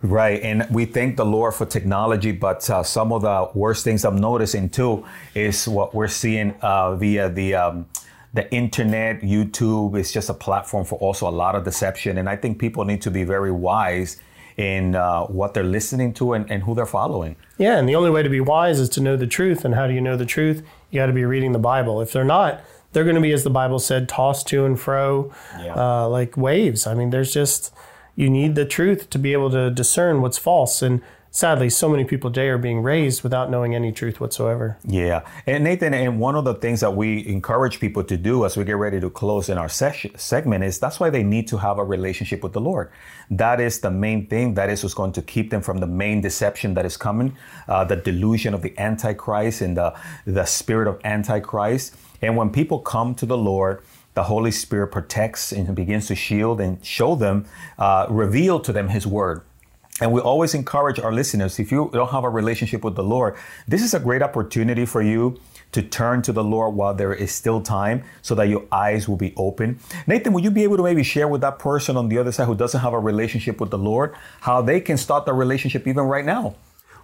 Right, 0.02 0.42
and 0.42 0.68
we 0.70 0.84
thank 0.84 1.16
the 1.16 1.26
Lord 1.26 1.54
for 1.54 1.66
technology, 1.66 2.34
but 2.34 2.70
uh, 2.70 2.84
some 2.84 3.14
of 3.14 3.22
the 3.22 3.50
worst 3.54 3.86
things 3.86 4.04
I'm 4.04 4.18
noticing 4.18 4.70
too 4.70 5.06
is 5.34 5.66
what 5.66 5.96
we're 5.96 6.10
seeing 6.10 6.52
uh, 6.62 6.98
via 6.98 7.30
the 7.30 7.56
um, 7.56 7.86
the 8.34 8.52
internet. 8.52 9.22
YouTube 9.22 9.98
is 9.98 10.12
just 10.12 10.28
a 10.28 10.34
platform 10.34 10.84
for 10.84 10.96
also 10.96 11.30
a 11.30 11.32
lot 11.32 11.56
of 11.56 11.64
deception, 11.64 12.18
and 12.18 12.28
I 12.28 12.36
think 12.36 12.60
people 12.60 12.84
need 12.84 13.02
to 13.04 13.12
be 13.12 13.24
very 13.24 13.52
wise 13.52 14.18
in 14.58 14.96
uh, 14.96 15.24
what 15.26 15.54
they're 15.54 15.64
listening 15.64 16.14
to 16.14 16.34
and, 16.34 16.50
and 16.52 16.64
who 16.64 16.76
they're 16.76 16.86
following. 16.86 17.36
Yeah, 17.58 17.78
and 17.78 17.88
the 17.88 17.96
only 17.96 18.10
way 18.10 18.24
to 18.24 18.30
be 18.30 18.40
wise 18.40 18.80
is 18.80 18.90
to 18.90 19.02
know 19.02 19.16
the 19.16 19.28
truth. 19.28 19.66
And 19.66 19.76
how 19.76 19.88
do 19.88 19.94
you 19.94 20.02
know 20.02 20.16
the 20.16 20.26
truth? 20.26 20.64
You 20.92 21.00
got 21.00 21.08
to 21.08 21.14
be 21.14 21.26
reading 21.26 21.52
the 21.52 21.60
Bible. 21.60 22.02
If 22.02 22.12
they're 22.12 22.24
not, 22.24 22.62
they're 22.92 23.04
going 23.04 23.16
to 23.16 23.22
be, 23.22 23.32
as 23.32 23.44
the 23.44 23.50
Bible 23.50 23.80
said, 23.80 24.08
tossed 24.08 24.48
to 24.48 24.66
and 24.66 24.80
fro 24.80 25.34
yeah. 25.60 25.76
uh, 25.76 26.08
like 26.08 26.38
waves. 26.38 26.86
I 26.86 26.94
mean, 26.94 27.10
there's 27.10 27.34
just, 27.34 27.74
you 28.16 28.30
need 28.30 28.56
the 28.56 28.66
truth 28.66 29.10
to 29.10 29.18
be 29.18 29.34
able 29.34 29.50
to 29.52 29.72
discern 29.72 30.22
what's 30.22 30.38
false. 30.38 30.82
And 30.82 31.02
sadly, 31.34 31.68
so 31.68 31.90
many 31.90 32.06
people 32.06 32.30
today 32.32 32.48
are 32.48 32.60
being 32.60 32.82
raised 32.82 33.24
without 33.24 33.50
knowing 33.50 33.76
any 33.76 33.92
truth 33.92 34.22
whatsoever. 34.22 34.78
Yeah. 34.86 35.26
And 35.46 35.64
Nathan, 35.64 35.94
and 35.94 36.20
one 36.20 36.36
of 36.36 36.46
the 36.46 36.54
things 36.54 36.80
that 36.82 36.96
we 36.96 37.28
encourage 37.28 37.80
people 37.80 38.04
to 38.06 38.16
do 38.16 38.46
as 38.46 38.56
we 38.56 38.64
get 38.64 38.78
ready 38.78 39.00
to 39.02 39.10
close 39.10 39.50
in 39.50 39.58
our 39.58 39.68
segment 39.68 40.64
is 40.64 40.80
that's 40.80 41.00
why 41.00 41.10
they 41.10 41.24
need 41.24 41.48
to 41.48 41.58
have 41.58 41.80
a 41.80 41.84
relationship 41.84 42.44
with 42.44 42.54
the 42.54 42.62
Lord. 42.62 42.92
That 43.32 43.60
is 43.60 43.80
the 43.80 43.92
main 43.92 44.28
thing. 44.28 44.54
That 44.54 44.70
is 44.70 44.84
what's 44.84 44.94
going 44.94 45.12
to 45.14 45.22
keep 45.22 45.50
them 45.50 45.62
from 45.62 45.80
the 45.80 45.88
main 45.88 46.22
deception 46.22 46.76
that 46.76 46.86
is 46.86 46.96
coming, 46.96 47.36
uh, 47.68 47.84
the 47.84 47.96
delusion 47.96 48.54
of 48.54 48.62
the 48.62 48.78
Antichrist 48.80 49.62
and 49.62 49.76
the, 49.76 49.94
the 50.26 50.46
spirit 50.46 50.88
of 50.88 51.02
Antichrist. 51.04 51.96
And 52.22 52.38
when 52.38 52.52
people 52.52 52.80
come 52.80 53.16
to 53.16 53.26
the 53.26 53.38
Lord, 53.38 53.82
the 54.14 54.24
Holy 54.24 54.52
Spirit 54.52 54.88
protects 54.88 55.52
and 55.52 55.76
begins 55.76 56.08
to 56.08 56.16
shield 56.16 56.62
and 56.62 56.86
show 56.86 57.16
them, 57.16 57.46
uh, 57.80 58.06
reveal 58.08 58.60
to 58.60 58.72
them 58.72 58.90
His 58.90 59.08
Word. 59.08 59.42
And 60.02 60.12
we 60.12 60.22
always 60.22 60.54
encourage 60.56 61.00
our 61.00 61.12
listeners 61.12 61.60
if 61.60 61.72
you 61.72 61.90
don't 61.94 62.10
have 62.10 62.24
a 62.24 62.30
relationship 62.30 62.84
with 62.84 62.96
the 62.96 63.04
Lord, 63.04 63.36
this 63.68 63.84
is 63.84 63.94
a 63.94 64.00
great 64.00 64.24
opportunity 64.24 64.86
for 64.86 65.02
you 65.02 65.40
to 65.72 65.82
turn 65.82 66.22
to 66.24 66.32
the 66.32 66.44
Lord 66.44 66.76
while 66.76 66.94
there 66.94 67.14
is 67.14 67.32
still 67.32 67.62
time 67.62 68.04
so 68.22 68.34
that 68.36 68.48
your 68.48 68.66
eyes 68.72 69.08
will 69.08 69.18
be 69.18 69.34
open. 69.38 69.80
Nathan, 70.08 70.34
would 70.34 70.44
you 70.44 70.52
be 70.52 70.64
able 70.64 70.78
to 70.78 70.84
maybe 70.84 71.04
share 71.04 71.28
with 71.28 71.42
that 71.42 71.60
person 71.60 71.96
on 71.98 72.10
the 72.10 72.18
other 72.18 72.32
side 72.32 72.48
who 72.48 72.56
doesn't 72.56 72.82
have 72.82 72.94
a 72.94 73.00
relationship 73.00 73.60
with 73.60 73.70
the 73.70 73.78
Lord 73.78 74.16
how 74.42 74.62
they 74.62 74.80
can 74.80 74.98
start 74.98 75.26
the 75.26 75.34
relationship 75.34 75.88
even 75.88 76.04
right 76.04 76.26
now? 76.26 76.56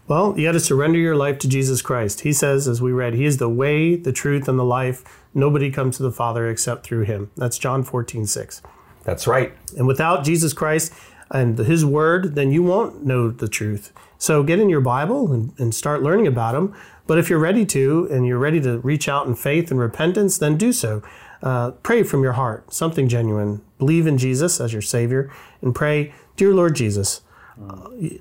Well, 0.07 0.33
you 0.39 0.47
got 0.47 0.53
to 0.53 0.59
surrender 0.59 0.97
your 0.97 1.15
life 1.15 1.37
to 1.39 1.47
Jesus 1.47 1.83
Christ. 1.83 2.21
He 2.21 2.33
says, 2.33 2.67
as 2.67 2.81
we 2.81 2.91
read, 2.91 3.13
He 3.13 3.25
is 3.25 3.37
the 3.37 3.49
way, 3.49 3.95
the 3.95 4.11
truth, 4.11 4.47
and 4.47 4.57
the 4.57 4.63
life. 4.63 5.03
Nobody 5.35 5.69
comes 5.69 5.97
to 5.97 6.03
the 6.03 6.11
Father 6.11 6.49
except 6.49 6.83
through 6.83 7.03
Him. 7.03 7.29
That's 7.37 7.59
John 7.59 7.83
14, 7.83 8.25
6. 8.25 8.61
That's 9.03 9.27
right. 9.27 9.53
And 9.77 9.85
without 9.85 10.23
Jesus 10.23 10.51
Christ, 10.51 10.93
and 11.31 11.57
his 11.57 11.85
word, 11.85 12.35
then 12.35 12.51
you 12.51 12.63
won't 12.63 13.05
know 13.05 13.29
the 13.29 13.47
truth. 13.47 13.93
So 14.17 14.43
get 14.43 14.59
in 14.59 14.69
your 14.69 14.81
Bible 14.81 15.31
and, 15.31 15.53
and 15.57 15.73
start 15.73 16.03
learning 16.03 16.27
about 16.27 16.55
him. 16.55 16.75
But 17.07 17.17
if 17.17 17.29
you're 17.29 17.39
ready 17.39 17.65
to 17.67 18.07
and 18.11 18.25
you're 18.25 18.37
ready 18.37 18.59
to 18.61 18.79
reach 18.79 19.07
out 19.07 19.27
in 19.27 19.35
faith 19.35 19.71
and 19.71 19.79
repentance, 19.79 20.37
then 20.37 20.57
do 20.57 20.73
so. 20.73 21.01
Uh, 21.41 21.71
pray 21.71 22.03
from 22.03 22.21
your 22.21 22.33
heart, 22.33 22.73
something 22.73 23.07
genuine. 23.07 23.61
Believe 23.77 24.05
in 24.05 24.17
Jesus 24.17 24.59
as 24.59 24.73
your 24.73 24.81
Savior 24.81 25.31
and 25.61 25.73
pray, 25.73 26.13
Dear 26.35 26.53
Lord 26.53 26.75
Jesus, 26.75 27.21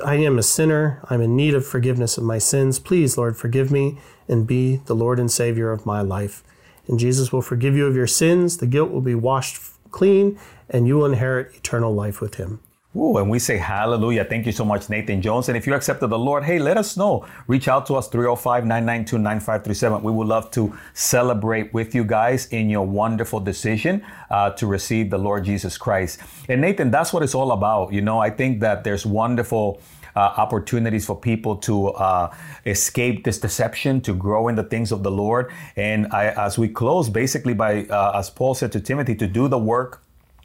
I 0.05 0.16
am 0.16 0.38
a 0.38 0.42
sinner. 0.42 1.01
I'm 1.09 1.21
in 1.21 1.37
need 1.37 1.55
of 1.55 1.66
forgiveness 1.66 2.18
of 2.18 2.25
my 2.25 2.38
sins. 2.38 2.79
Please, 2.79 3.16
Lord, 3.16 3.37
forgive 3.37 3.71
me 3.71 3.99
and 4.27 4.47
be 4.47 4.77
the 4.77 4.94
Lord 4.94 5.21
and 5.21 5.31
Savior 5.31 5.71
of 5.71 5.87
my 5.87 6.01
life. 6.01 6.42
And 6.88 6.99
Jesus 6.99 7.33
will 7.33 7.42
forgive 7.42 7.77
you 7.77 7.87
of 7.87 7.94
your 7.94 8.07
sins. 8.07 8.59
The 8.59 8.66
guilt 8.66 8.90
will 8.90 9.01
be 9.01 9.14
washed 9.14 9.61
clean, 9.90 10.38
and 10.68 10.87
you 10.87 10.97
will 10.97 11.07
inherit 11.07 11.55
eternal 11.55 11.94
life 11.94 12.21
with 12.21 12.35
Him. 12.35 12.61
Ooh, 12.96 13.18
and 13.18 13.29
we 13.29 13.38
say 13.38 13.59
hallelujah. 13.59 14.24
Thank 14.24 14.46
you 14.46 14.53
so 14.53 14.64
much, 14.64 14.88
Nathan 14.88 15.20
Jones. 15.20 15.48
And 15.48 15.59
if 15.59 15.66
you 15.66 15.74
accepted 15.74 16.09
the 16.09 16.18
Lord, 16.18 16.42
hey, 16.42 16.59
let 16.59 16.79
us 16.79 16.96
know. 16.96 17.27
Reach 17.46 17.68
out 17.68 17.85
to 17.87 17.96
us 17.96 18.09
305 18.09 18.64
992 18.64 19.18
9537. 19.18 20.03
We 20.03 20.11
would 20.11 20.27
love 20.27 20.51
to 20.53 20.74
celebrate 20.94 21.74
with 21.74 21.94
you 21.94 22.03
guys 22.03 22.46
in 22.46 22.70
your 22.70 22.87
wonderful 22.87 23.40
decision 23.40 24.03
uh, 24.31 24.51
to 24.53 24.66
receive 24.66 25.11
the 25.11 25.18
Lord 25.18 25.44
Jesus 25.44 25.77
Christ. 25.77 26.20
And 26.48 26.62
Nathan, 26.62 26.90
that's 26.90 27.12
what 27.12 27.22
it's 27.22 27.35
all 27.35 27.53
about. 27.53 27.92
You 27.92 28.01
know, 28.01 28.20
I 28.20 28.31
think 28.31 28.61
that 28.61 28.85
there's 28.85 29.05
wonderful. 29.07 29.81
Uh, 30.16 30.35
opportunities 30.37 31.07
for 31.07 31.14
people 31.14 31.55
to 31.55 31.90
uh, 31.90 32.35
escape 32.66 33.22
this 33.22 33.38
deception, 33.38 34.01
to 34.01 34.12
grow 34.12 34.48
in 34.48 34.57
the 34.57 34.64
things 34.64 34.90
of 34.90 35.05
the 35.05 35.11
Lord. 35.12 35.53
And 35.77 36.09
I, 36.12 36.31
as 36.31 36.59
we 36.59 36.66
close, 36.66 37.09
basically, 37.09 37.55
by 37.55 37.85
uh, 37.85 38.18
as 38.18 38.29
Paul 38.29 38.55
said 38.55 38.72
to 38.72 38.81
Timothy, 38.81 39.14
to 39.14 39.29
do 39.29 39.46
the 39.46 39.59
work 39.59 40.03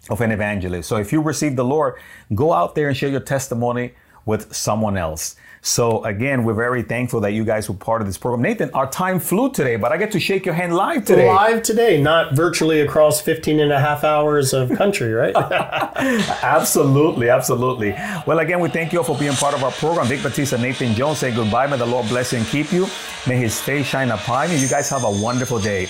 of 0.10 0.22
an 0.22 0.32
evangelist. 0.32 0.90
So 0.90 0.98
if 0.98 1.12
you 1.12 1.22
receive 1.22 1.56
the 1.56 1.66
Lord, 1.66 1.96
go 2.36 2.54
out 2.54 2.76
there 2.76 2.88
and 2.88 2.98
share 2.98 3.10
your 3.10 3.22
testimony 3.22 3.94
with 4.26 4.54
someone 4.54 4.98
else. 4.98 5.36
So 5.66 6.04
again, 6.04 6.44
we're 6.44 6.54
very 6.54 6.82
thankful 6.82 7.22
that 7.22 7.32
you 7.32 7.46
guys 7.46 7.70
were 7.70 7.76
part 7.76 8.02
of 8.02 8.08
this 8.08 8.18
program. 8.18 8.42
Nathan, 8.42 8.70
our 8.72 8.90
time 8.90 9.18
flew 9.18 9.50
today, 9.50 9.78
but 9.78 9.94
I 9.94 9.98
get 9.98 10.12
to 10.12 10.20
shake 10.20 10.46
your 10.46 10.56
hand 10.56 10.76
live 10.76 11.06
today. 11.06 11.26
Live 11.30 11.64
today, 11.64 12.02
not 12.02 12.34
virtually 12.34 12.82
across 12.82 13.22
15 13.22 13.62
and 13.62 13.72
a 13.72 13.80
half 13.80 14.04
hours 14.04 14.52
of 14.54 14.76
country, 14.76 15.14
right? 15.14 15.34
absolutely, 16.44 17.30
absolutely. 17.30 17.92
Well, 18.28 18.40
again, 18.40 18.60
we 18.60 18.68
thank 18.68 18.92
you 18.92 19.00
all 19.00 19.06
for 19.06 19.18
being 19.18 19.32
part 19.34 19.54
of 19.54 19.64
our 19.64 19.72
program. 19.72 20.08
Vic 20.08 20.22
Batista, 20.22 20.58
Nathan 20.58 20.94
Jones 20.96 21.20
say 21.20 21.34
goodbye. 21.34 21.68
May 21.68 21.78
the 21.78 21.86
Lord 21.86 22.10
bless 22.10 22.34
you 22.34 22.40
and 22.40 22.48
keep 22.48 22.74
you. 22.74 22.86
May 23.26 23.38
his 23.38 23.62
face 23.62 23.86
shine 23.86 24.12
upon 24.12 24.52
you. 24.52 24.58
You 24.58 24.68
guys 24.68 24.90
have 24.90 25.06
a 25.06 25.12
wonderful 25.12 25.60
day. 25.60 25.88